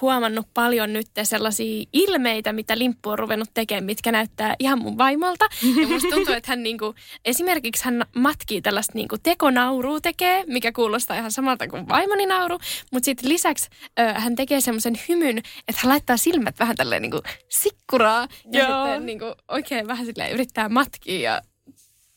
huomannut 0.00 0.46
paljon 0.54 0.92
nyt 0.92 1.06
sellaisia 1.22 1.84
ilmeitä, 1.92 2.52
mitä 2.52 2.78
Limppu 2.78 3.10
on 3.10 3.18
ruvennut 3.18 3.48
tekemään, 3.54 3.84
mitkä 3.84 4.12
näyttää 4.12 4.56
ihan 4.58 4.78
mun 4.78 4.98
vaimolta. 4.98 5.44
Ja 5.80 5.88
musta 5.88 6.08
tuntuu, 6.10 6.34
että 6.34 6.52
hän 6.52 6.62
niinku, 6.62 6.94
esimerkiksi 7.24 7.84
hän 7.84 8.04
matkii 8.16 8.62
tällaista 8.62 8.92
niinku 8.94 9.16
tekonaurua 9.22 10.00
tekee, 10.00 10.44
mikä 10.46 10.72
kuulostaa 10.72 11.16
ihan 11.16 11.32
samalta 11.32 11.68
kuin 11.68 11.88
vaimoni 11.88 12.26
nauru. 12.26 12.58
Mutta 12.92 13.04
sitten 13.04 13.28
lisäksi 13.28 13.68
ö, 14.00 14.12
hän 14.12 14.36
tekee 14.36 14.60
semmoisen 14.60 14.94
hymyn, 15.08 15.38
että 15.38 15.80
hän 15.82 15.88
laittaa 15.88 16.16
silmät 16.16 16.58
vähän 16.58 16.76
tälleen 16.76 17.02
niinku 17.02 17.20
sikkuraa. 17.48 18.28
Ja 18.52 18.68
Joo. 18.68 18.84
sitten 18.84 19.06
niinku 19.06 19.34
oikein 19.48 19.86
vähän 19.86 20.06
silleen 20.06 20.32
yrittää 20.32 20.68
matkia 20.68 21.20
ja 21.20 21.42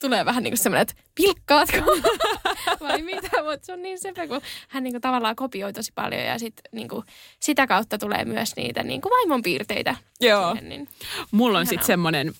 tulee 0.02 0.26
vähän 0.26 0.44
niin 0.44 0.52
kuin 0.52 0.58
semmoinen, 0.58 0.82
että 0.82 0.94
pilkkaatko 1.16 1.78
vai 2.82 3.02
mitä, 3.02 3.44
mutta 3.44 3.66
se 3.66 3.74
on 3.74 3.82
niin 3.82 4.00
sepä, 4.00 4.28
kun 4.28 4.42
hän 4.68 4.84
niin 4.84 4.94
kuin 4.94 5.02
tavallaan 5.02 5.36
kopioi 5.36 5.74
tosi 5.74 5.92
paljon 5.96 6.22
ja 6.22 6.40
sit, 6.40 6.54
niin 6.72 6.88
kuin, 6.88 7.06
sitä 7.40 7.68
kautta 7.68 7.98
tulee 7.98 8.26
myös 8.26 8.56
niitä 8.56 8.84
niin 8.84 9.02
kuin 9.02 9.12
vaimon 9.12 9.42
piirteitä. 9.42 9.96
Joo. 10.22 10.52
Siihen, 10.52 10.70
niin. 10.70 10.88
Mulla 11.32 11.60
on 11.60 11.68
sitten 11.68 11.88
semmoinen 11.88 12.34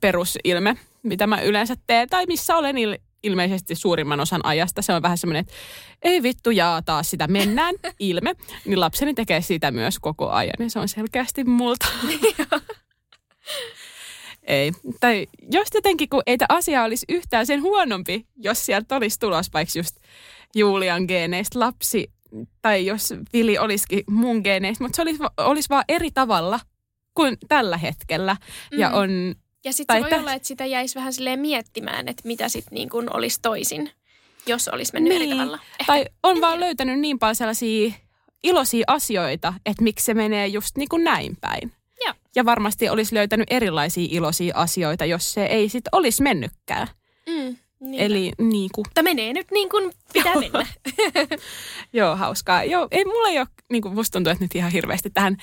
perusilme, 0.00 0.76
mitä 1.02 1.26
mä 1.26 1.40
yleensä 1.40 1.74
teen, 1.86 2.08
tai 2.08 2.26
missä 2.26 2.56
olen 2.56 2.76
il- 2.76 3.00
ilmeisesti 3.22 3.74
suurimman 3.74 4.20
osan 4.20 4.40
ajasta. 4.44 4.82
Se 4.82 4.92
on 4.92 5.02
vähän 5.02 5.18
semmoinen, 5.18 5.40
että 5.40 5.52
ei 6.02 6.22
vittu 6.22 6.50
jaa 6.50 6.82
taas 6.82 7.10
sitä, 7.10 7.28
mennään 7.28 7.74
ilme. 7.98 8.34
Niin 8.64 8.80
lapseni 8.80 9.14
tekee 9.14 9.40
sitä 9.40 9.70
myös 9.70 9.98
koko 9.98 10.30
ajan, 10.30 10.54
ja 10.58 10.70
se 10.70 10.78
on 10.78 10.88
selkeästi 10.88 11.44
multa. 11.44 11.86
ei. 14.50 14.72
Tai 15.00 15.26
jos 15.52 15.68
jotenkin, 15.74 16.08
kun 16.08 16.22
ei 16.26 16.38
tämä 16.38 16.56
asia 16.58 16.84
olisi 16.84 17.06
yhtään 17.08 17.46
sen 17.46 17.62
huonompi, 17.62 18.26
jos 18.36 18.66
sieltä 18.66 18.96
olisi 18.96 19.18
tulos 19.18 19.46
vaikka 19.54 19.72
just 19.78 19.96
Julian 20.54 21.04
geeneistä 21.08 21.58
lapsi, 21.60 22.10
tai 22.62 22.86
jos 22.86 23.14
Vili 23.32 23.58
olisikin 23.58 24.04
mun 24.10 24.40
geeneistä, 24.44 24.84
mutta 24.84 24.96
se 24.96 25.02
olisi, 25.02 25.20
olisi 25.36 25.68
vaan 25.68 25.84
eri 25.88 26.10
tavalla 26.10 26.60
kuin 27.14 27.36
tällä 27.48 27.76
hetkellä. 27.76 28.36
Ja 28.78 28.88
Mm. 28.88 28.94
on, 28.94 29.34
Ja 29.64 29.72
sitten 29.72 30.00
voi 30.02 30.10
tä- 30.10 30.16
olla, 30.20 30.32
että 30.32 30.48
sitä 30.48 30.66
jäisi 30.66 30.94
vähän 30.94 31.12
silleen 31.12 31.40
miettimään, 31.40 32.08
että 32.08 32.22
mitä 32.26 32.48
sitten 32.48 32.74
niin 32.74 32.88
kuin 32.88 33.16
olisi 33.16 33.38
toisin, 33.42 33.90
jos 34.46 34.68
olisi 34.68 34.92
mennyt 34.92 35.12
eri 35.12 35.26
Niin. 35.26 35.36
tavalla. 35.38 35.56
Ehkä. 35.80 35.84
tai 35.86 36.04
on 36.22 36.40
vaan 36.40 36.60
löytänyt 36.60 36.98
niin 37.00 37.18
paljon 37.18 37.36
sellaisia 37.36 37.92
iloisia 38.42 38.84
asioita, 38.86 39.54
että 39.66 39.82
miksi 39.82 40.04
se 40.04 40.14
menee 40.14 40.46
just 40.46 40.76
niin 40.76 40.88
kuin 40.88 41.04
näin 41.04 41.36
päin. 41.40 41.72
Joo. 42.04 42.14
Ja 42.36 42.44
varmasti 42.44 42.88
olisi 42.88 43.14
löytänyt 43.14 43.46
erilaisia 43.50 44.08
iloisia 44.10 44.54
asioita, 44.56 45.04
jos 45.04 45.32
se 45.32 45.44
ei 45.44 45.68
sitten 45.68 45.90
olisi 45.92 46.22
mennytkään. 46.22 46.88
Mm, 47.26 47.56
niin. 47.80 48.00
Eli 48.00 48.32
niin 48.38 48.70
kuin, 48.74 48.86
Mutta 48.88 49.02
menee 49.02 49.32
nyt 49.32 49.50
niin 49.50 49.68
kuin 49.68 49.92
pitää 50.12 50.34
mennä. 50.34 50.66
joo, 51.92 52.16
hauskaa. 52.16 52.64
Joo, 52.64 52.88
ei 52.90 53.04
mulla 53.04 53.28
ei 53.28 53.38
ole, 53.38 53.46
niin 53.70 53.82
kuin 53.82 53.94
musta 53.94 54.12
tuntuu, 54.12 54.30
että 54.30 54.44
nyt 54.44 54.54
ihan 54.54 54.72
hirveästi 54.72 55.10
tähän 55.10 55.36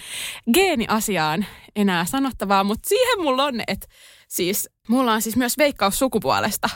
geeniasiaan 0.53 1.45
enää 1.75 2.05
sanottavaa, 2.05 2.63
mutta 2.63 2.89
siihen 2.89 3.21
mulla 3.21 3.43
on, 3.43 3.61
että 3.67 3.87
siis 4.27 4.69
mulla 4.87 5.13
on 5.13 5.21
siis 5.21 5.35
myös 5.35 5.57
veikkaus 5.57 5.99
sukupuolesta. 5.99 6.69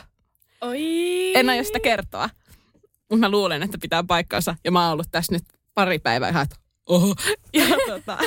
Oi. 0.62 1.32
En 1.36 1.50
aio 1.50 1.64
sitä 1.64 1.80
kertoa, 1.80 2.30
mutta 3.10 3.18
mä 3.18 3.30
luulen, 3.30 3.64
että 3.64 3.78
pitää 3.82 4.04
paikkansa. 4.04 4.56
Ja 4.64 4.72
mä 4.72 4.84
oon 4.84 4.94
ollut 4.94 5.08
tässä 5.12 5.34
nyt 5.34 5.44
pari 5.74 6.00
päivää 6.00 6.30
ihan, 6.30 6.44
että 6.44 6.56
oho. 6.86 7.16
Ja 7.54 7.66
tota, 7.88 8.18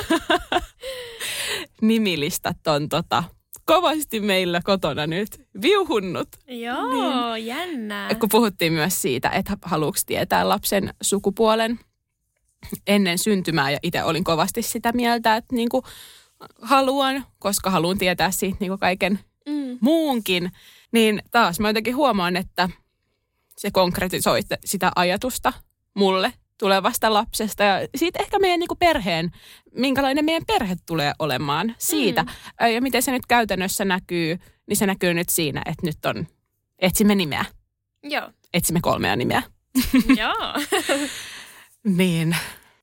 nimilistat 1.81 2.67
on 2.67 2.89
tota, 2.89 3.23
kovasti 3.65 4.19
meillä 4.19 4.61
kotona 4.63 5.07
nyt 5.07 5.41
viuhunnut. 5.61 6.27
Joo, 6.47 7.33
niin. 7.33 7.45
jännää. 7.45 8.15
Kun 8.15 8.29
puhuttiin 8.29 8.73
myös 8.73 9.01
siitä, 9.01 9.29
että 9.29 9.57
haluuks 9.61 10.05
tietää 10.05 10.49
lapsen 10.49 10.93
sukupuolen 11.01 11.79
ennen 12.87 13.17
syntymää. 13.17 13.71
Ja 13.71 13.79
itse 13.83 14.03
olin 14.03 14.23
kovasti 14.23 14.61
sitä 14.61 14.91
mieltä, 14.91 15.35
että 15.35 15.55
niinku 15.55 15.83
haluan, 16.61 17.25
koska 17.39 17.69
haluan 17.69 17.97
tietää 17.97 18.31
siitä 18.31 18.57
niinku 18.59 18.77
kaiken 18.77 19.19
Mm. 19.47 19.77
muunkin, 19.81 20.51
niin 20.91 21.21
taas 21.31 21.59
mä 21.59 21.69
jotenkin 21.69 21.95
huomaan, 21.95 22.35
että 22.35 22.69
se 23.57 23.71
konkretisoi 23.71 24.39
sitä 24.65 24.91
ajatusta 24.95 25.53
mulle 25.93 26.33
tulevasta 26.59 27.13
lapsesta 27.13 27.63
ja 27.63 27.87
siitä 27.95 28.19
ehkä 28.19 28.39
meidän 28.39 28.59
niin 28.59 28.77
perheen, 28.79 29.31
minkälainen 29.75 30.25
meidän 30.25 30.45
perhe 30.47 30.75
tulee 30.85 31.13
olemaan 31.19 31.75
siitä. 31.77 32.23
Mm. 32.23 32.67
Ja 32.67 32.81
miten 32.81 33.01
se 33.01 33.11
nyt 33.11 33.25
käytännössä 33.27 33.85
näkyy, 33.85 34.39
niin 34.67 34.77
se 34.77 34.85
näkyy 34.85 35.13
nyt 35.13 35.29
siinä, 35.29 35.61
että 35.65 35.85
nyt 35.85 36.05
on, 36.05 36.27
etsimme 36.79 37.15
nimeä, 37.15 37.45
Joo. 38.03 38.29
etsimme 38.53 38.79
kolmea 38.81 39.15
nimeä. 39.15 39.43
Joo. 40.21 40.53
Niin, 41.85 42.35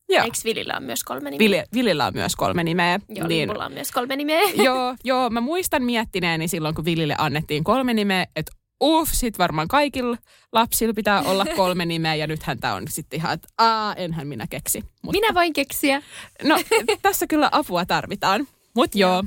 joo. 0.08 0.24
Eikö 0.24 0.36
Vilillä 0.44 0.74
on 0.76 0.82
myös 0.82 1.04
kolme 1.04 1.30
nimeä? 1.30 1.38
Vili, 1.38 1.62
Vilillä 1.74 2.06
on 2.06 2.12
myös 2.14 2.36
kolme 2.36 2.64
nimeä. 2.64 3.00
Joo, 3.08 3.26
niin, 3.28 3.48
mulla 3.48 3.66
on 3.66 3.72
myös 3.72 3.92
kolme 3.92 4.16
nimeä. 4.16 4.40
joo, 4.64 4.94
joo, 5.04 5.30
mä 5.30 5.40
muistan 5.40 5.82
miettineeni 5.82 6.48
silloin, 6.48 6.74
kun 6.74 6.84
Vilille 6.84 7.14
annettiin 7.18 7.64
kolme 7.64 7.94
nimeä, 7.94 8.26
että 8.36 8.52
uff, 8.82 9.12
sit 9.14 9.38
varmaan 9.38 9.68
kaikilla 9.68 10.16
lapsilla 10.52 10.94
pitää 10.94 11.22
olla 11.22 11.44
kolme 11.56 11.86
nimeä 11.86 12.14
ja 12.14 12.26
nythän 12.26 12.58
tämä 12.58 12.74
on 12.74 12.88
sitten 12.88 13.16
ihan, 13.16 13.32
että 13.32 13.48
aa, 13.58 13.94
enhän 13.94 14.26
minä 14.26 14.46
keksi. 14.50 14.84
Mutta, 15.02 15.20
Minä 15.20 15.34
voin 15.34 15.52
keksiä. 15.52 16.02
No, 16.42 16.60
tässä 17.02 17.26
kyllä 17.26 17.48
apua 17.52 17.84
tarvitaan. 17.86 18.48
Mutta 18.74 18.98
joo, 18.98 19.24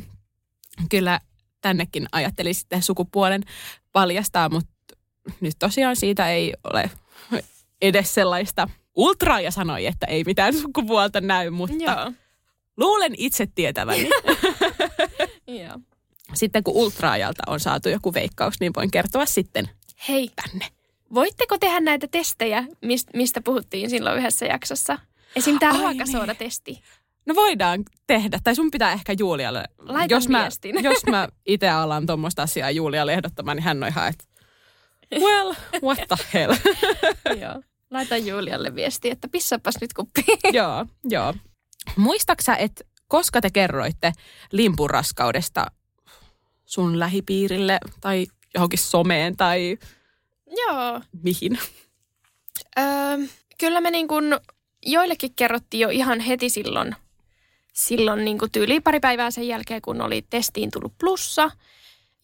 kyllä 0.89 1.19
tännekin 1.61 2.07
ajattelin 2.11 2.55
sitten 2.55 2.81
sukupuolen 2.83 3.43
paljastaa, 3.91 4.49
mutta 4.49 4.71
nyt 5.41 5.55
tosiaan 5.59 5.95
siitä 5.95 6.29
ei 6.29 6.53
ole 6.63 6.89
edes 7.81 8.13
sellaista 8.13 8.69
ultraa 8.95 9.41
ja 9.41 9.51
sanoi, 9.51 9.85
että 9.85 10.05
ei 10.05 10.23
mitään 10.23 10.53
sukupuolta 10.53 11.21
näy, 11.21 11.49
mutta 11.49 11.83
Joo. 11.83 12.11
luulen 12.77 13.13
itse 13.17 13.47
tietäväni. 13.55 14.09
Joo. 15.47 15.79
Sitten 16.33 16.63
kun 16.63 16.73
ultraajalta 16.73 17.43
on 17.47 17.59
saatu 17.59 17.89
joku 17.89 18.13
veikkaus, 18.13 18.59
niin 18.59 18.71
voin 18.75 18.91
kertoa 18.91 19.25
sitten 19.25 19.69
Hei, 20.07 20.29
tänne. 20.35 20.65
voitteko 21.13 21.57
tehdä 21.57 21.79
näitä 21.79 22.07
testejä, 22.07 22.65
mist, 22.81 23.07
mistä 23.13 23.41
puhuttiin 23.41 23.89
silloin 23.89 24.17
yhdessä 24.19 24.45
jaksossa? 24.45 24.97
Esim. 25.35 25.59
tämä 25.59 25.73
Ai 25.73 25.79
ruokasoodatesti. 25.79 26.81
No 27.25 27.35
voidaan 27.35 27.83
tehdä, 28.07 28.39
tai 28.43 28.55
sun 28.55 28.71
pitää 28.71 28.91
ehkä 28.91 29.13
Julialle. 29.19 29.63
Laita 29.77 30.13
jos 30.13 30.29
mä, 30.29 30.41
viestin. 30.41 30.83
jos 30.83 31.05
mä 31.05 31.27
itse 31.45 31.69
alan 31.69 32.05
tuommoista 32.05 32.43
asiaa 32.43 32.71
Julialle 32.71 33.13
ehdottamaan, 33.13 33.57
niin 33.57 33.63
hän 33.63 33.83
on 33.83 33.89
ihan, 33.89 34.07
että 34.07 34.23
well, 35.19 35.53
what 35.83 35.99
the 36.07 36.25
hell. 36.33 36.53
Joo. 37.41 37.61
Laita 37.91 38.17
Julialle 38.17 38.75
viesti, 38.75 39.09
että 39.09 39.27
pissapas 39.27 39.75
nyt 39.81 39.93
kuppiin. 39.93 40.39
joo, 40.53 40.85
joo. 41.03 41.33
Muistaksä, 41.95 42.55
että 42.55 42.83
koska 43.07 43.41
te 43.41 43.49
kerroitte 43.49 44.11
limpuraskaudesta 44.51 45.65
sun 46.65 46.99
lähipiirille 46.99 47.80
tai 48.01 48.28
johonkin 48.54 48.80
someen 48.80 49.38
tai 49.38 49.78
Joo. 50.58 51.01
mihin? 51.23 51.60
Öö, 52.80 52.86
kyllä 53.58 53.82
me 53.82 53.91
niin 53.91 54.08
kuin 54.08 54.38
joillekin 54.86 55.34
kerrottiin 55.36 55.82
jo 55.82 55.89
ihan 55.89 56.19
heti 56.19 56.49
silloin, 56.49 56.95
silloin 57.73 58.25
niin 58.25 58.38
kuin 58.38 58.51
tyyli 58.51 58.80
pari 58.80 58.99
päivää 58.99 59.32
sen 59.32 59.47
jälkeen, 59.47 59.82
kun 59.82 60.01
oli 60.01 60.25
testiin 60.30 60.71
tullut 60.71 60.93
plussa. 60.99 61.51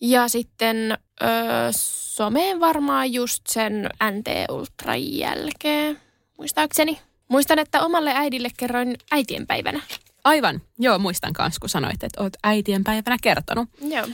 Ja 0.01 0.27
sitten 0.27 0.97
öö, 1.23 1.29
someen 1.71 2.59
varmaan 2.59 3.13
just 3.13 3.43
sen 3.47 3.89
NT-ultran 4.03 5.17
jälkeen, 5.17 5.99
muistaakseni. 6.37 6.99
Muistan, 7.27 7.59
että 7.59 7.81
omalle 7.81 8.11
äidille 8.15 8.49
kerroin 8.57 8.95
äitienpäivänä. 9.11 9.81
Aivan, 10.23 10.61
joo, 10.79 10.99
muistan 10.99 11.33
kanssa, 11.33 11.59
kun 11.59 11.69
sanoit, 11.69 12.03
että 12.03 12.23
oot 12.23 12.33
äitien 12.43 12.83
päivänä 12.83 13.17
kertonut. 13.21 13.69
Joo. 13.81 14.07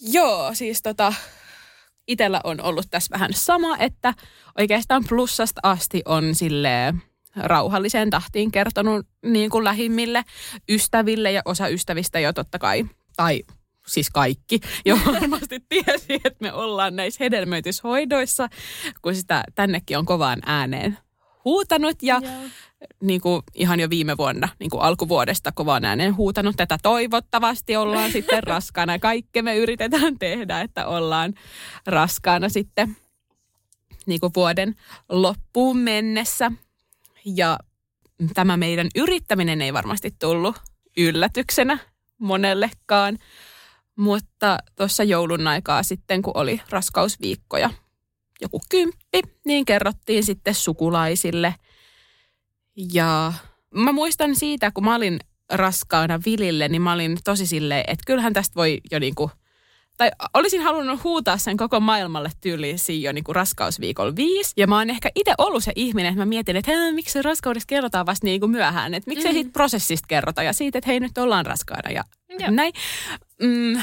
Joo, 0.00 0.54
siis 0.54 0.82
tota, 0.82 1.14
itellä 2.08 2.40
on 2.44 2.60
ollut 2.60 2.86
tässä 2.90 3.10
vähän 3.10 3.30
sama, 3.32 3.76
että 3.78 4.14
oikeastaan 4.58 5.04
plussasta 5.08 5.60
asti 5.62 6.02
on 6.04 6.34
sille 6.34 6.94
rauhalliseen 7.36 8.10
tahtiin 8.10 8.52
kertonut 8.52 9.06
niin 9.24 9.50
kuin 9.50 9.64
lähimmille 9.64 10.24
ystäville 10.68 11.32
ja 11.32 11.42
osa 11.44 11.68
ystävistä 11.68 12.20
jo 12.20 12.32
totta 12.32 12.58
kai, 12.58 12.84
tai 13.16 13.42
siis 13.86 14.10
kaikki, 14.10 14.60
jo 14.84 14.98
varmasti 15.12 15.60
tiesi, 15.68 16.14
että 16.14 16.36
me 16.40 16.52
ollaan 16.52 16.96
näissä 16.96 17.24
hedelmöityshoidoissa, 17.24 18.48
kun 19.02 19.14
sitä 19.14 19.44
tännekin 19.54 19.98
on 19.98 20.06
kovaan 20.06 20.40
ääneen 20.46 20.98
huutanut 21.44 22.02
ja 22.02 22.20
Joo. 22.22 22.32
niin 23.00 23.20
kuin 23.20 23.42
ihan 23.54 23.80
jo 23.80 23.90
viime 23.90 24.16
vuonna, 24.16 24.48
niin 24.58 24.70
kuin 24.70 24.82
alkuvuodesta 24.82 25.52
kovaan 25.52 25.84
ääneen 25.84 26.16
huutanut 26.16 26.56
tätä 26.56 26.78
toivottavasti 26.82 27.76
ollaan 27.76 28.12
sitten 28.16 28.42
raskaana. 28.42 28.98
Kaikki 28.98 29.42
me 29.42 29.56
yritetään 29.56 30.18
tehdä, 30.18 30.60
että 30.60 30.86
ollaan 30.86 31.34
raskaana 31.86 32.48
sitten 32.48 32.96
niin 34.06 34.20
kuin 34.20 34.32
vuoden 34.36 34.74
loppuun 35.08 35.78
mennessä. 35.78 36.52
Ja 37.24 37.58
tämä 38.34 38.56
meidän 38.56 38.88
yrittäminen 38.94 39.62
ei 39.62 39.72
varmasti 39.72 40.14
tullut 40.18 40.56
yllätyksenä 40.96 41.78
monellekaan, 42.18 43.18
mutta 43.96 44.58
tuossa 44.76 45.04
joulun 45.04 45.46
aikaa 45.46 45.82
sitten, 45.82 46.22
kun 46.22 46.36
oli 46.36 46.60
raskausviikkoja, 46.70 47.70
joku 48.42 48.60
kymppi, 48.68 49.20
niin 49.46 49.64
kerrottiin 49.64 50.24
sitten 50.24 50.54
sukulaisille. 50.54 51.54
Ja 52.92 53.32
mä 53.74 53.92
muistan 53.92 54.36
siitä, 54.36 54.70
kun 54.70 54.84
mä 54.84 54.94
olin 54.94 55.18
raskaana 55.52 56.20
Vilille, 56.26 56.68
niin 56.68 56.82
mä 56.82 56.92
olin 56.92 57.18
tosi 57.24 57.46
silleen, 57.46 57.84
että 57.86 58.02
kyllähän 58.06 58.32
tästä 58.32 58.54
voi 58.54 58.80
jo 58.90 58.98
niinku, 58.98 59.30
tai 59.96 60.10
olisin 60.34 60.62
halunnut 60.62 61.04
huutaa 61.04 61.38
sen 61.38 61.56
koko 61.56 61.80
maailmalle 61.80 62.30
tyyliin 62.40 62.78
jo 63.02 63.12
niinku 63.12 63.32
raskausviikolla 63.32 64.16
viisi. 64.16 64.52
Ja 64.56 64.66
mä 64.66 64.78
oon 64.78 64.90
ehkä 64.90 65.10
itse 65.14 65.34
ollut 65.38 65.64
se 65.64 65.72
ihminen, 65.76 66.08
että 66.12 66.20
mä 66.20 66.26
mietin, 66.26 66.56
että 66.56 66.70
hei, 66.72 66.92
miksi 66.92 67.12
se 67.12 67.22
raskaudesta 67.22 67.66
kerrotaan 67.68 68.06
vasta 68.06 68.26
niinku 68.26 68.48
myöhään. 68.48 68.94
Että 68.94 69.10
miksei 69.10 69.32
Mm. 69.32 69.34
siitä 69.34 69.50
prosessista 69.52 70.06
kerrota 70.08 70.42
ja 70.42 70.52
siitä, 70.52 70.78
että 70.78 70.90
hei 70.90 71.00
nyt 71.00 71.18
ollaan 71.18 71.46
raskaana 71.46 71.90
ja 71.90 72.04
Joo. 72.38 72.50
näin. 72.50 72.72
Mm, 73.42 73.82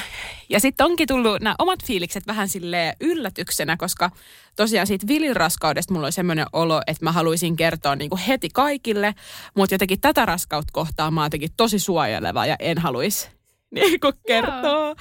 ja 0.49 0.59
sitten 0.59 0.85
onkin 0.85 1.07
tullut 1.07 1.41
nämä 1.41 1.55
omat 1.59 1.85
fiilikset 1.85 2.27
vähän 2.27 2.47
sille 2.47 2.95
yllätyksenä, 3.01 3.77
koska 3.77 4.11
tosiaan 4.55 4.87
siitä 4.87 5.07
Vilin 5.07 5.35
raskaudesta 5.35 5.93
mulla 5.93 6.05
oli 6.05 6.11
semmoinen 6.11 6.45
olo, 6.53 6.81
että 6.87 7.05
mä 7.05 7.11
haluaisin 7.11 7.55
kertoa 7.55 7.95
niinku 7.95 8.19
heti 8.27 8.49
kaikille, 8.53 9.15
mutta 9.55 9.73
jotenkin 9.73 10.01
tätä 10.01 10.25
raskautta 10.25 10.71
kohtaa 10.73 11.11
mä 11.11 11.21
oon 11.21 11.25
jotenkin 11.25 11.53
tosi 11.57 11.79
suojeleva 11.79 12.45
ja 12.45 12.55
en 12.59 12.77
haluaisi 12.77 13.29
niinku 13.71 14.11
kertoa. 14.27 14.95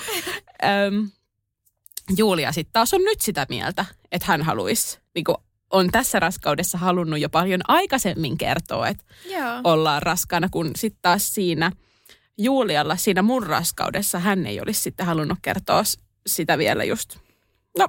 Öm, 0.87 1.11
Julia 2.17 2.53
sitten 2.53 2.73
taas 2.73 2.95
on 2.95 3.05
nyt 3.05 3.21
sitä 3.21 3.47
mieltä, 3.49 3.85
että 4.13 4.27
hän 4.27 4.43
haluaisi, 4.43 4.99
niinku, 5.15 5.35
on 5.71 5.91
tässä 5.91 6.21
raskaudessa 6.21 6.79
halunnut 6.79 7.21
jo 7.21 7.29
paljon 7.29 7.61
aikaisemmin 7.69 8.39
kertoa, 8.39 8.89
että 8.89 9.05
Joo. 9.31 9.61
ollaan 9.65 10.03
raskaana, 10.03 10.49
kun 10.49 10.71
sitten 10.77 11.03
taas 11.03 11.35
siinä 11.35 11.73
Julialla, 12.39 12.97
siinä 12.97 13.23
mun 13.23 13.43
raskaudessa, 13.47 14.19
hän 14.19 14.47
ei 14.47 14.61
olisi 14.61 14.81
sitten 14.81 15.07
halunnut 15.07 15.39
kertoa 15.43 15.83
sitä 16.27 16.59
vielä 16.59 16.85
just. 16.85 17.17
No, 17.79 17.89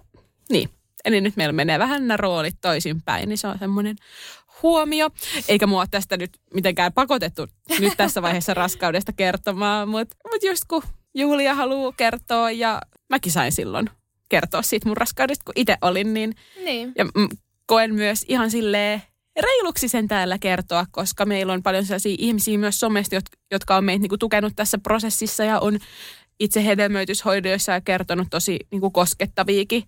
niin. 0.50 0.70
Eli 1.06 1.22
nyt 1.22 1.36
meillä 1.36 1.54
menee 1.54 1.80
vähän 1.80 2.08
nämä 2.08 2.18
roolit 2.18 2.56
toisinpäin, 2.62 3.30
niin 3.30 3.38
se 3.38 3.48
on 3.48 3.60
semmoinen 3.60 3.96
huomio. 4.64 5.10
Eikä 5.48 5.68
mua 5.68 5.88
tästä 5.88 6.18
nyt 6.18 6.32
mitenkään 6.54 6.94
pakotettu 6.94 7.48
nyt 7.80 7.94
tässä 7.98 8.22
vaiheessa 8.22 8.54
raskaudesta 8.54 9.14
kertomaan, 9.14 9.90
mutta 9.90 10.16
mut 10.32 10.44
just 10.44 10.64
kun 10.68 10.84
Julia 11.16 11.56
haluaa 11.56 11.94
kertoa 11.98 12.52
ja 12.52 12.82
mäkin 13.10 13.32
sain 13.32 13.52
silloin 13.52 13.90
kertoa 14.30 14.62
siitä 14.62 14.88
mun 14.88 14.98
raskaudesta, 14.98 15.44
kun 15.46 15.54
itse 15.56 15.78
olin, 15.82 16.14
niin 16.14 16.36
Niin. 16.64 16.92
ja 16.98 17.06
koen 17.66 17.96
myös 17.96 18.26
ihan 18.28 18.52
silleen 18.52 19.02
reiluksi 19.42 19.88
sen 19.88 20.08
täällä 20.08 20.38
kertoa, 20.40 20.86
koska 20.92 21.26
meillä 21.26 21.54
on 21.54 21.64
paljon 21.64 21.86
sellaisia 21.86 22.16
ihmisiä 22.20 22.58
myös 22.58 22.80
somesta, 22.80 23.16
jot- 23.16 23.40
jotka 23.52 23.76
on 23.78 23.84
meitä 23.84 24.02
niinku 24.02 24.18
tukenut 24.18 24.54
tässä 24.56 24.78
prosessissa 24.78 25.44
ja 25.44 25.60
on 25.60 25.80
itse 26.40 26.66
hedelmöityshoidoissa 26.66 27.72
ja 27.72 27.82
kertonut 27.82 28.28
tosi 28.32 28.60
niinku 28.72 28.92
koskettaviakin 28.92 29.84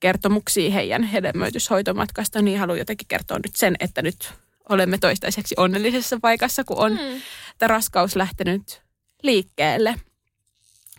kertomuksia 0.00 0.70
heidän 0.70 1.02
hedelmöityshoitomatkasta, 1.02 2.42
niin 2.42 2.58
haluan 2.58 2.78
jotenkin 2.78 3.08
kertoa 3.08 3.36
nyt 3.38 3.56
sen, 3.56 3.76
että 3.80 4.02
nyt 4.02 4.32
olemme 4.68 4.98
toistaiseksi 4.98 5.54
onnellisessa 5.58 6.18
paikassa, 6.22 6.64
kun 6.64 6.78
on 6.78 6.92
Mm. 6.92 7.22
tämä 7.58 7.68
raskaus 7.68 8.16
lähtenyt 8.16 8.82
liikkeelle. 9.22 9.94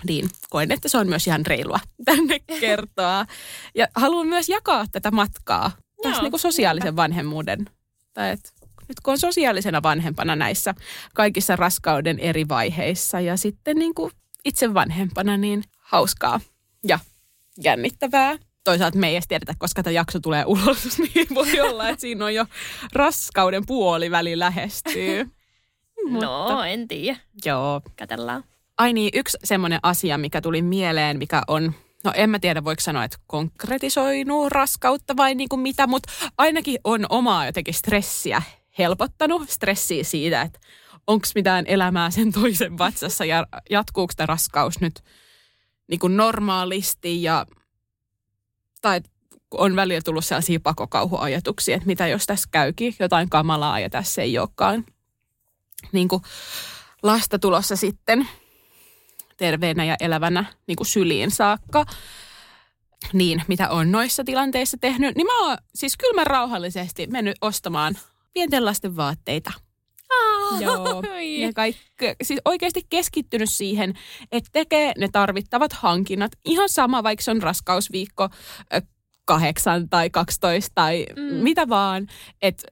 Niin, 0.08 0.30
koen, 0.50 0.72
että 0.72 0.90
se 0.90 0.98
on 0.98 1.08
myös 1.08 1.28
ihan 1.28 1.46
reilua 1.46 1.80
tänne 2.06 2.40
kertoa. 2.60 3.26
Ja 3.76 3.88
haluan 3.96 4.28
myös 4.28 4.50
jakaa 4.50 4.86
tätä 4.92 5.12
matkaa 5.12 5.72
Joo, 6.12 6.22
niin 6.22 6.32
kuin 6.32 6.40
sosiaalisen 6.40 6.96
vanhemmuuden. 6.96 7.66
Tai 8.14 8.30
et, 8.30 8.54
nyt 8.88 9.00
kun 9.04 9.12
on 9.12 9.18
sosiaalisena 9.18 9.84
vanhempana 9.84 10.36
näissä 10.36 10.74
kaikissa 11.14 11.56
raskauden 11.56 12.20
eri 12.20 12.48
vaiheissa 12.48 13.20
ja 13.20 13.38
sitten 13.38 13.78
niin 13.78 13.96
kuin 13.96 14.12
itse 14.46 14.74
vanhempana, 14.74 15.38
niin 15.38 15.64
hauskaa 15.80 16.40
ja 16.88 17.00
jännittävää. 17.64 18.38
Toisaalta 18.64 18.98
me 18.98 19.08
ei 19.08 19.16
edes 19.16 19.28
tiedetä, 19.28 19.54
koska 19.58 19.84
tämä 19.84 19.92
jakso 19.92 20.20
tulee 20.20 20.46
ulos, 20.46 20.98
niin 21.16 21.28
voi 21.36 21.60
olla, 21.60 21.90
että 21.90 22.02
siinä 22.02 22.26
on 22.26 22.34
jo 22.34 22.46
raskauden 22.94 23.66
puoliväli 23.66 24.40
lähestyy. 24.40 25.26
No, 26.10 26.64
en 26.64 26.88
tiedä. 26.88 27.20
Joo, 27.46 27.82
Katellaan. 28.00 28.44
Ai 28.78 28.94
niin, 28.94 29.10
yksi 29.14 29.38
semmoinen 29.44 29.80
asia, 29.84 30.18
mikä 30.18 30.42
tuli 30.42 30.62
mieleen, 30.62 31.18
mikä 31.18 31.42
on, 31.48 31.74
no 32.04 32.12
en 32.16 32.30
mä 32.30 32.40
tiedä 32.40 32.64
voiko 32.64 32.82
sanoa, 32.82 33.04
että 33.04 33.18
konkretisoinut 33.28 34.52
raskautta 34.52 35.18
vai 35.18 35.36
niin 35.36 35.50
kuin 35.50 35.60
mitä, 35.60 35.88
mutta 35.88 36.12
ainakin 36.38 36.80
on 36.84 37.06
omaa 37.10 37.46
jotenkin 37.46 37.74
stressiä 37.74 38.42
helpottanut. 38.78 39.50
Stressiä 39.50 40.04
siitä, 40.04 40.42
että 40.42 40.60
onko 41.08 41.28
mitään 41.36 41.66
elämää 41.68 42.12
sen 42.12 42.32
toisen 42.32 42.78
vatsassa 42.78 43.26
ja 43.26 43.48
jatkuuko 43.70 44.14
tämä 44.18 44.26
raskaus 44.26 44.82
nyt 44.82 45.04
niin 45.88 46.00
kuin 46.00 46.18
normaalisti 46.18 47.24
ja 47.24 47.46
tai 48.82 49.02
on 49.52 49.76
välillä 49.76 50.02
tullut 50.02 50.26
sellaisia 50.26 50.60
pakokauhuajatuksia, 50.60 51.76
että 51.76 51.88
mitä 51.88 52.08
jos 52.08 52.26
tässä 52.26 52.50
käykin 52.52 52.96
jotain 53.00 53.30
kamalaa 53.30 53.80
ja 53.80 53.90
tässä 53.90 54.22
ei 54.22 54.38
olekaan 54.38 54.86
niin 55.92 56.08
kuin 56.08 56.22
lasta 57.04 57.40
tulossa 57.40 57.76
sitten 57.76 58.28
terveenä 59.38 59.86
ja 59.86 59.96
elävänä 60.00 60.46
niin 60.68 60.76
kuin 60.76 60.88
syliin 60.88 61.32
saakka. 61.32 61.86
Niin, 63.14 63.42
mitä 63.48 63.70
on 63.70 63.92
noissa 63.92 64.24
tilanteissa 64.24 64.78
tehnyt, 64.82 65.16
niin 65.16 65.28
mä 65.28 65.48
oon 65.48 65.58
siis 65.76 65.98
kyllä 65.98 66.14
mä 66.14 66.24
rauhallisesti 66.24 67.08
mennyt 67.08 67.38
ostamaan 67.42 67.98
pienten 68.34 68.66
lasten 68.66 68.96
vaatteita. 68.96 69.52
Joo. 70.60 71.04
Ja 71.40 71.54
kaikki, 71.54 71.84
siis 72.24 72.42
oikeasti 72.46 72.82
keskittynyt 72.90 73.50
siihen, 73.52 73.94
että 74.32 74.50
tekee 74.54 74.92
ne 74.98 75.08
tarvittavat 75.12 75.74
hankinnat. 75.74 76.32
Ihan 76.46 76.70
sama, 76.70 77.04
vaikka 77.04 77.24
se 77.24 77.32
on 77.32 77.44
raskausviikko 77.44 78.30
kahdeksan 79.26 79.90
tai 79.90 80.10
12 80.10 80.72
tai. 80.76 81.06
Mm. 81.16 81.24
mitä 81.24 81.70
vaan. 81.70 82.08
Että 82.42 82.64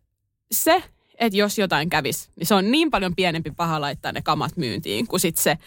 se, 0.52 0.84
että 1.22 1.38
jos 1.38 1.58
jotain 1.58 1.90
kävisi, 1.90 2.30
niin 2.36 2.48
se 2.48 2.56
on 2.56 2.72
niin 2.72 2.92
paljon 2.92 3.16
pienempi 3.16 3.52
paha 3.52 3.82
laittaa 3.82 4.12
ne 4.12 4.22
kamat 4.22 4.58
myyntiin 4.58 5.08
kuin 5.08 5.20
sit 5.20 5.38
se, 5.38 5.58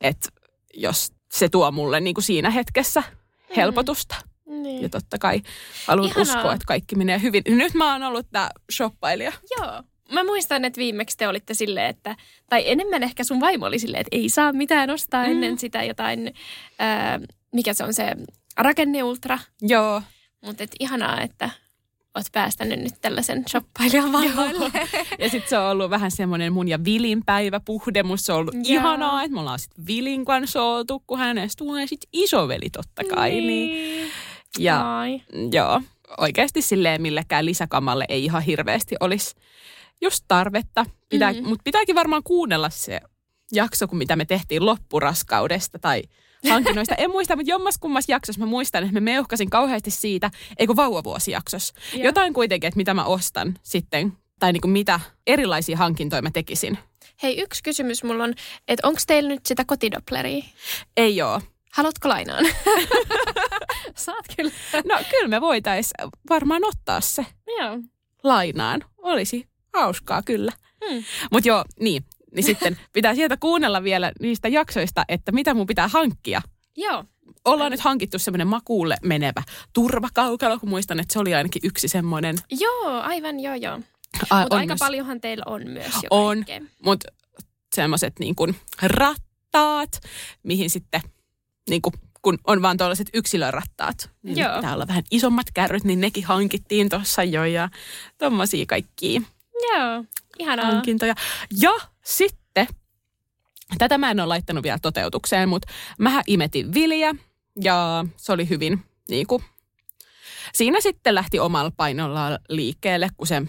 että 0.00 0.28
jos 0.74 1.12
se 1.32 1.48
tuo 1.48 1.70
mulle 1.70 2.00
niin 2.00 2.14
kuin 2.14 2.24
siinä 2.24 2.50
hetkessä 2.50 3.02
helpotusta. 3.56 4.16
Niin. 4.46 4.82
Ja 4.82 4.88
totta 4.88 5.18
kai 5.18 5.42
haluan 5.86 6.08
Ihanaa. 6.08 6.22
uskoa, 6.22 6.52
että 6.54 6.66
kaikki 6.66 6.96
menee 6.96 7.22
hyvin. 7.22 7.42
Nyt 7.48 7.74
mä 7.74 7.92
oon 7.92 8.02
ollut 8.02 8.26
tää 8.32 8.50
shoppailija. 8.72 9.32
Joo. 9.58 9.82
Mä 10.12 10.24
muistan, 10.24 10.64
että 10.64 10.78
viimeksi 10.78 11.16
te 11.16 11.28
olitte 11.28 11.54
silleen, 11.54 11.86
että, 11.86 12.16
tai 12.50 12.70
enemmän 12.70 13.02
ehkä 13.02 13.24
sun 13.24 13.40
vaimo 13.40 13.66
oli 13.66 13.78
silleen, 13.78 14.00
että 14.00 14.16
ei 14.16 14.28
saa 14.28 14.52
mitään 14.52 14.90
ostaa 14.90 15.24
mm. 15.24 15.30
ennen 15.30 15.58
sitä 15.58 15.82
jotain, 15.82 16.34
ää, 16.78 17.20
mikä 17.52 17.74
se 17.74 17.84
on 17.84 17.94
se 17.94 18.12
rakenneultra. 18.56 19.38
Joo. 19.62 20.02
Mutta 20.44 20.64
et 20.64 20.70
ihanaa, 20.80 21.20
että 21.20 21.50
oot 22.14 22.26
päästänyt 22.32 22.80
nyt 22.80 22.94
tällaisen 23.00 23.44
shoppailijan 23.50 24.12
valloille. 24.12 24.70
Ja 25.18 25.28
sitten 25.30 25.50
se 25.50 25.58
on 25.58 25.70
ollut 25.70 25.90
vähän 25.90 26.10
semmoinen 26.10 26.52
mun 26.52 26.68
ja 26.68 26.84
Vilin 26.84 27.22
päivä 27.26 27.60
puhdemus. 27.60 28.20
Se 28.26 28.32
on 28.32 28.38
ollut 28.38 28.54
Joo. 28.54 28.62
ihanaa, 28.64 29.22
että 29.22 29.34
me 29.34 29.40
ollaan 29.40 29.58
sitten 29.58 29.86
Vilin 29.86 30.24
kanssa 30.24 30.62
oltu, 30.62 31.02
kun 31.06 31.18
hänestä 31.18 31.64
tulee 31.64 31.86
sitten 31.86 32.08
isoveli 32.12 32.70
totta 32.70 33.02
kai. 33.14 33.30
Niin. 33.30 34.10
Ja 34.58 34.98
Ai. 34.98 35.20
joo, 35.52 35.82
oikeasti 36.18 36.62
silleen 36.62 37.02
millekään 37.02 37.46
lisäkamalle 37.46 38.04
ei 38.08 38.24
ihan 38.24 38.42
hirveästi 38.42 38.96
olisi 39.00 39.34
just 40.02 40.24
tarvetta. 40.28 40.86
Pitää, 41.08 41.32
Mm. 41.32 41.38
mm. 41.38 41.48
Mutta 41.48 41.62
pitääkin 41.64 41.94
varmaan 41.94 42.22
kuunnella 42.22 42.70
se 42.70 43.00
jakso, 43.52 43.88
kun 43.88 43.98
mitä 43.98 44.16
me 44.16 44.24
tehtiin 44.24 44.66
loppuraskaudesta 44.66 45.78
tai 45.78 46.02
hankinnoista. 46.48 46.94
En 46.94 47.10
muista, 47.10 47.36
mutta 47.36 47.50
jommas 47.50 47.78
kummas 47.78 48.04
jaksossa 48.08 48.40
mä 48.40 48.46
muistan, 48.46 48.82
että 48.82 48.94
me 48.94 49.00
meuhkasin 49.00 49.50
kauheasti 49.50 49.90
siitä, 49.90 50.30
eikö 50.58 50.76
vauvavuosijaksossa. 50.76 51.74
Joo. 51.92 52.04
Jotain 52.04 52.34
kuitenkin, 52.34 52.68
että 52.68 52.78
mitä 52.78 52.94
mä 52.94 53.04
ostan 53.04 53.58
sitten, 53.62 54.12
tai 54.38 54.52
niin 54.52 54.60
kuin 54.60 54.70
mitä 54.70 55.00
erilaisia 55.26 55.76
hankintoja 55.76 56.22
mä 56.22 56.30
tekisin. 56.30 56.78
Hei, 57.22 57.40
yksi 57.40 57.62
kysymys 57.62 58.04
mulla 58.04 58.24
on, 58.24 58.34
että 58.68 58.88
onko 58.88 59.00
teillä 59.06 59.28
nyt 59.28 59.46
sitä 59.46 59.64
kotidopleria? 59.64 60.44
Ei 60.96 61.22
oo. 61.22 61.40
Haluatko 61.72 62.08
lainaan? 62.08 62.44
Saat 63.96 64.24
kyllä. 64.36 64.50
No 64.84 64.98
kyllä 65.10 65.28
me 65.28 65.40
voitais 65.40 65.90
varmaan 66.30 66.64
ottaa 66.64 67.00
se 67.00 67.26
Joo. 67.58 67.78
lainaan. 68.22 68.84
Olisi 68.98 69.48
hauskaa 69.74 70.22
kyllä. 70.22 70.52
Hmm. 70.88 71.04
Mutta 71.32 71.48
joo, 71.48 71.64
niin. 71.80 72.04
Niin 72.34 72.44
sitten 72.44 72.78
pitää 72.92 73.14
sieltä 73.14 73.36
kuunnella 73.36 73.82
vielä 73.82 74.12
niistä 74.20 74.48
jaksoista, 74.48 75.04
että 75.08 75.32
mitä 75.32 75.54
mun 75.54 75.66
pitää 75.66 75.88
hankkia. 75.88 76.42
Joo. 76.76 77.04
Ollaan 77.44 77.70
nyt 77.70 77.80
hankittu 77.80 78.18
semmoinen 78.18 78.46
makuulle 78.48 78.96
menevä 79.02 79.42
turvakaukalo, 79.72 80.58
kun 80.58 80.68
muistan, 80.68 81.00
että 81.00 81.12
se 81.12 81.18
oli 81.18 81.34
ainakin 81.34 81.60
yksi 81.64 81.88
semmoinen. 81.88 82.36
Joo, 82.60 83.00
aivan 83.00 83.40
joo 83.40 83.54
joo. 83.54 83.80
A- 84.30 84.40
Mutta 84.40 84.56
aika 84.56 84.66
myös- 84.66 84.78
paljonhan 84.78 85.20
teillä 85.20 85.42
on 85.46 85.68
myös 85.70 85.94
jo 86.02 86.08
On. 86.10 86.44
Mutta 86.84 87.08
semmoiset 87.74 88.12
niin 88.18 88.34
kuin 88.34 88.56
rattaat, 88.82 90.00
mihin 90.42 90.70
sitten 90.70 91.00
niin 91.70 91.82
kuin, 91.82 91.92
kun 92.22 92.38
on 92.46 92.62
vaan 92.62 92.76
tuollaiset 92.76 93.08
yksilörattaat, 93.14 94.10
niin 94.22 94.38
Joo. 94.38 94.56
pitää 94.56 94.74
olla 94.74 94.88
vähän 94.88 95.04
isommat 95.10 95.46
kärryt, 95.54 95.84
niin 95.84 96.00
nekin 96.00 96.24
hankittiin 96.24 96.88
tuossa 96.88 97.22
jo 97.24 97.44
ja 97.44 97.68
tommosia 98.18 98.66
kaikkia 98.66 99.20
Joo, 99.62 100.04
ihanaa. 100.38 100.66
hankintoja. 100.66 101.14
Ja 101.60 101.70
sitten, 102.04 102.66
tätä 103.78 103.98
mä 103.98 104.10
en 104.10 104.20
ole 104.20 104.26
laittanut 104.26 104.64
vielä 104.64 104.78
toteutukseen, 104.82 105.48
mutta 105.48 105.72
mä 105.98 106.22
imetin 106.26 106.74
Vilja 106.74 107.14
ja 107.60 108.04
se 108.16 108.32
oli 108.32 108.48
hyvin 108.48 108.84
niin 109.08 109.26
kuin, 109.26 109.44
siinä 110.52 110.80
sitten 110.80 111.14
lähti 111.14 111.38
omalla 111.38 111.72
painolla 111.76 112.38
liikkeelle, 112.48 113.08
kun 113.16 113.26
se, 113.26 113.40
mm, 113.40 113.48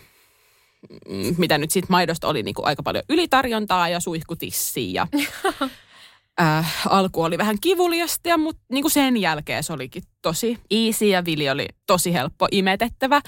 mitä 1.38 1.58
nyt 1.58 1.72
siitä 1.72 1.88
maidosta 1.89 2.28
oli 2.28 2.43
niin 2.43 2.56
kuin 2.56 2.66
aika 2.66 2.84
paljon 2.84 3.03
ylitarjontaa 3.10 3.89
ja 3.89 3.99
suihkutissi 3.99 4.93
ja 4.93 5.08
äh, 6.41 6.88
alku 6.89 7.22
oli 7.24 7.38
vähän 7.38 7.58
kivuliasta, 7.62 8.30
ja 8.30 8.38
mut 8.38 8.58
niin 8.72 8.82
kuin 8.84 8.91
sen 8.91 9.18
jälkeen 9.18 9.64
se 9.64 9.74
olikin 9.74 10.03
tosi 10.22 10.60
easy 10.72 11.06
ja 11.06 11.26
Vili 11.26 11.49
oli 11.49 11.68
tosi 11.88 12.14
helppo 12.14 12.47
imetettävä. 12.51 13.22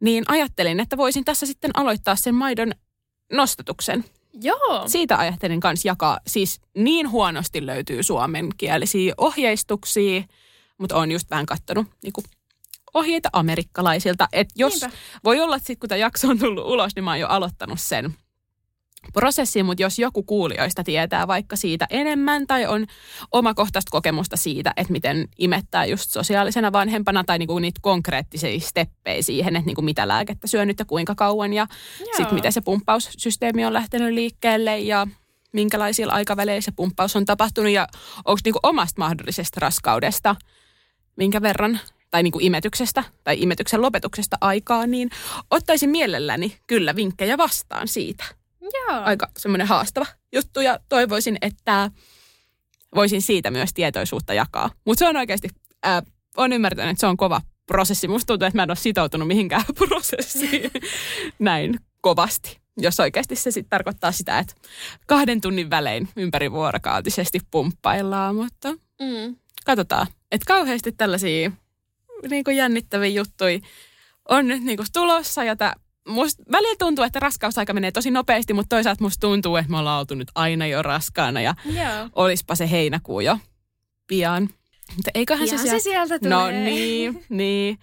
Niin 0.00 0.24
ajattelin, 0.28 0.80
että 0.80 0.96
voisin 0.96 1.24
tässä 1.24 1.46
sitten 1.46 1.70
aloittaa 1.74 2.16
sen 2.16 2.34
maidon 2.34 2.72
nostatuksen. 3.32 4.04
Joo. 4.42 4.82
Siitä 4.86 5.18
ajattelin 5.18 5.60
kanssa 5.60 5.88
jakaa, 5.88 6.18
siis 6.26 6.60
niin 6.76 7.10
huonosti 7.10 7.66
löytyy 7.66 8.02
suomenkielisiä 8.02 9.14
ohjeistuksia, 9.16 10.22
mutta 10.78 10.96
on 10.96 11.12
just 11.12 11.30
vähän 11.30 11.46
kattonut 11.46 11.86
niin 12.02 12.12
ohjeita 12.94 13.28
amerikkalaisilta. 13.32 14.28
Että 14.32 14.54
jos, 14.56 14.80
Niinpä. 14.80 14.96
voi 15.24 15.40
olla, 15.40 15.56
että 15.56 15.66
sit 15.66 15.80
kun 15.80 15.88
tämä 15.88 15.96
jakso 15.96 16.28
on 16.28 16.38
tullut 16.38 16.66
ulos, 16.66 16.92
niin 16.96 17.04
mä 17.04 17.10
oon 17.10 17.20
jo 17.20 17.28
aloittanut 17.28 17.80
sen 17.80 18.14
prosessin, 19.12 19.66
mutta 19.66 19.82
jos 19.82 19.98
joku 19.98 20.22
kuulijoista 20.22 20.84
tietää 20.84 21.26
vaikka 21.26 21.56
siitä 21.56 21.86
enemmän 21.90 22.46
tai 22.46 22.66
on 22.66 22.86
omakohtaista 23.32 23.90
kokemusta 23.90 24.36
siitä, 24.36 24.72
että 24.76 24.92
miten 24.92 25.28
imettää 25.38 25.84
just 25.84 26.10
sosiaalisena 26.10 26.72
vanhempana 26.72 27.24
tai 27.24 27.38
niinku 27.38 27.58
niitä 27.58 27.80
konkreettisia 27.82 28.60
steppejä 28.60 29.22
siihen, 29.22 29.56
että 29.56 29.66
niinku 29.66 29.82
mitä 29.82 30.08
lääkettä 30.08 30.46
syönyt 30.46 30.78
ja 30.78 30.84
kuinka 30.84 31.14
kauan 31.14 31.52
ja 31.52 31.66
sitten 32.16 32.34
miten 32.34 32.52
se 32.52 32.60
pumppaussysteemi 32.60 33.64
on 33.64 33.72
lähtenyt 33.72 34.14
liikkeelle 34.14 34.78
ja 34.78 35.06
minkälaisilla 35.52 36.12
aikaväleillä 36.12 36.60
se 36.60 36.72
pumppaus 36.76 37.16
on 37.16 37.24
tapahtunut 37.24 37.72
ja 37.72 37.88
onko 38.24 38.40
niinku 38.44 38.60
omasta 38.62 38.98
mahdollisesta 38.98 39.60
raskaudesta 39.60 40.36
minkä 41.16 41.42
verran 41.42 41.80
tai 42.10 42.22
niinku 42.22 42.38
imetyksestä 42.42 43.04
tai 43.24 43.42
imetyksen 43.42 43.82
lopetuksesta 43.82 44.36
aikaa, 44.40 44.86
niin 44.86 45.10
ottaisin 45.50 45.90
mielelläni 45.90 46.56
kyllä 46.66 46.96
vinkkejä 46.96 47.38
vastaan 47.38 47.88
siitä 47.88 48.24
Joo. 48.72 49.00
aika 49.04 49.28
semmoinen 49.38 49.66
haastava 49.66 50.06
juttu 50.32 50.60
ja 50.60 50.78
toivoisin, 50.88 51.38
että 51.42 51.90
voisin 52.94 53.22
siitä 53.22 53.50
myös 53.50 53.70
tietoisuutta 53.74 54.34
jakaa. 54.34 54.70
Mutta 54.84 54.98
se 54.98 55.08
on 55.08 55.16
oikeasti, 55.16 55.48
ää, 55.82 56.02
on 56.36 56.52
ymmärtänyt, 56.52 56.90
että 56.90 57.00
se 57.00 57.06
on 57.06 57.16
kova 57.16 57.40
prosessi. 57.66 58.08
Musta 58.08 58.26
tuntuu, 58.26 58.46
että 58.46 58.58
mä 58.58 58.62
en 58.62 58.70
ole 58.70 58.76
sitoutunut 58.76 59.28
mihinkään 59.28 59.64
prosessiin 59.88 60.70
näin 61.38 61.78
kovasti. 62.00 62.58
Jos 62.76 63.00
oikeasti 63.00 63.36
se 63.36 63.50
sitten 63.50 63.70
tarkoittaa 63.70 64.12
sitä, 64.12 64.38
että 64.38 64.54
kahden 65.06 65.40
tunnin 65.40 65.70
välein 65.70 66.08
ympäri 66.16 66.52
vuorokautisesti 66.52 67.40
pumppaillaan, 67.50 68.34
mutta 68.34 68.68
Mm. 69.00 69.36
katsotaan. 69.64 70.06
Että 70.32 70.44
kauheasti 70.46 70.92
tällaisia 70.92 71.50
niin 72.30 72.44
jännittäviä 72.56 73.08
juttuja 73.08 73.58
on 74.28 74.48
nyt 74.48 74.62
niin 74.62 74.78
tulossa. 74.92 75.44
Ja 75.44 75.56
musta 76.08 76.42
välillä 76.52 76.76
tuntuu, 76.78 77.04
että 77.04 77.20
raskausaika 77.20 77.72
menee 77.72 77.92
tosi 77.92 78.10
nopeasti, 78.10 78.52
mutta 78.52 78.76
toisaalta 78.76 79.04
musta 79.04 79.20
tuntuu, 79.20 79.56
että 79.56 79.70
me 79.70 79.78
ollaan 79.78 80.00
oltu 80.00 80.14
nyt 80.14 80.30
aina 80.34 80.66
jo 80.66 80.82
raskaana 80.82 81.40
ja 81.40 81.54
Joo. 81.64 82.08
olispa 82.14 82.54
se 82.54 82.70
heinäkuu 82.70 83.20
jo 83.20 83.38
pian. 84.06 84.48
Mutta 84.96 85.10
eiköhän 85.14 85.48
Pian 85.48 85.58
se, 85.58 85.62
se 85.62 85.78
sieltä... 85.78 85.82
sieltä 85.82 86.18
tulee. 86.18 86.36
No 86.38 86.50
niin, 86.64 87.24
niin. 87.28 87.78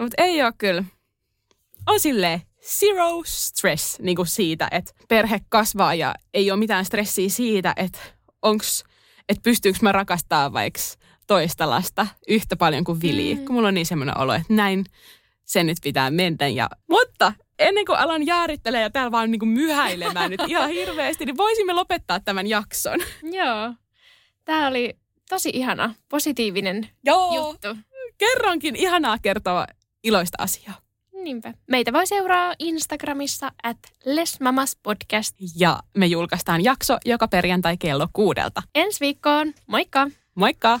Mutta 0.00 0.22
ei 0.22 0.42
ole 0.42 0.52
kyllä. 0.58 0.84
On 1.86 2.00
silleen 2.00 2.42
zero 2.64 3.22
stress 3.24 3.98
niin 3.98 4.16
kuin 4.16 4.26
siitä, 4.26 4.68
että 4.70 4.92
perhe 5.08 5.40
kasvaa 5.48 5.94
ja 5.94 6.14
ei 6.34 6.50
ole 6.50 6.58
mitään 6.58 6.84
stressiä 6.84 7.28
siitä, 7.28 7.72
että 7.76 7.98
onks, 8.42 8.84
että 9.28 9.42
pystyykö 9.42 9.78
mä 9.82 9.92
rakastaa 9.92 10.52
vaikka 10.52 10.80
toista 11.26 11.70
lasta 11.70 12.06
yhtä 12.28 12.56
paljon 12.56 12.84
kuin 12.84 13.02
Vili. 13.02 13.34
Mm. 13.34 13.44
Kun 13.44 13.54
mulla 13.54 13.68
on 13.68 13.74
niin 13.74 13.86
semmoinen 13.86 14.18
olo, 14.18 14.34
että 14.34 14.54
näin 14.54 14.84
sen 15.44 15.66
nyt 15.66 15.78
pitää 15.82 16.10
mennä. 16.10 16.48
Ja, 16.48 16.68
mutta 16.90 17.32
ennen 17.58 17.86
kuin 17.86 17.98
alan 17.98 18.26
jaarittelemaan 18.26 18.82
ja 18.82 18.90
täällä 18.90 19.10
vaan 19.12 19.30
niin 19.30 19.38
kuin 19.38 19.48
myhäilemään 19.48 20.30
nyt 20.30 20.40
ihan 20.48 20.70
hirveästi, 20.70 21.24
niin 21.26 21.36
voisimme 21.36 21.72
lopettaa 21.72 22.20
tämän 22.20 22.46
jakson. 22.46 23.00
Joo. 23.22 23.74
Tämä 24.44 24.68
oli 24.68 24.94
tosi 25.28 25.50
ihana, 25.54 25.94
positiivinen 26.08 26.88
Joo, 27.04 27.34
juttu. 27.34 27.68
kerrankin 28.18 28.76
ihanaa 28.76 29.18
kertoa 29.22 29.66
iloista 30.04 30.42
asiaa. 30.42 30.74
Niinpä. 31.12 31.54
Meitä 31.70 31.92
voi 31.92 32.06
seuraa 32.06 32.54
Instagramissa 32.58 33.52
at 33.62 33.78
lesmamaspodcast. 34.04 35.34
Ja 35.56 35.80
me 35.96 36.06
julkaistaan 36.06 36.64
jakso 36.64 36.98
joka 37.04 37.28
perjantai 37.28 37.76
kello 37.76 38.08
kuudelta. 38.12 38.62
Ensi 38.74 39.00
viikkoon. 39.00 39.54
Moikka! 39.66 40.10
Moikka! 40.34 40.80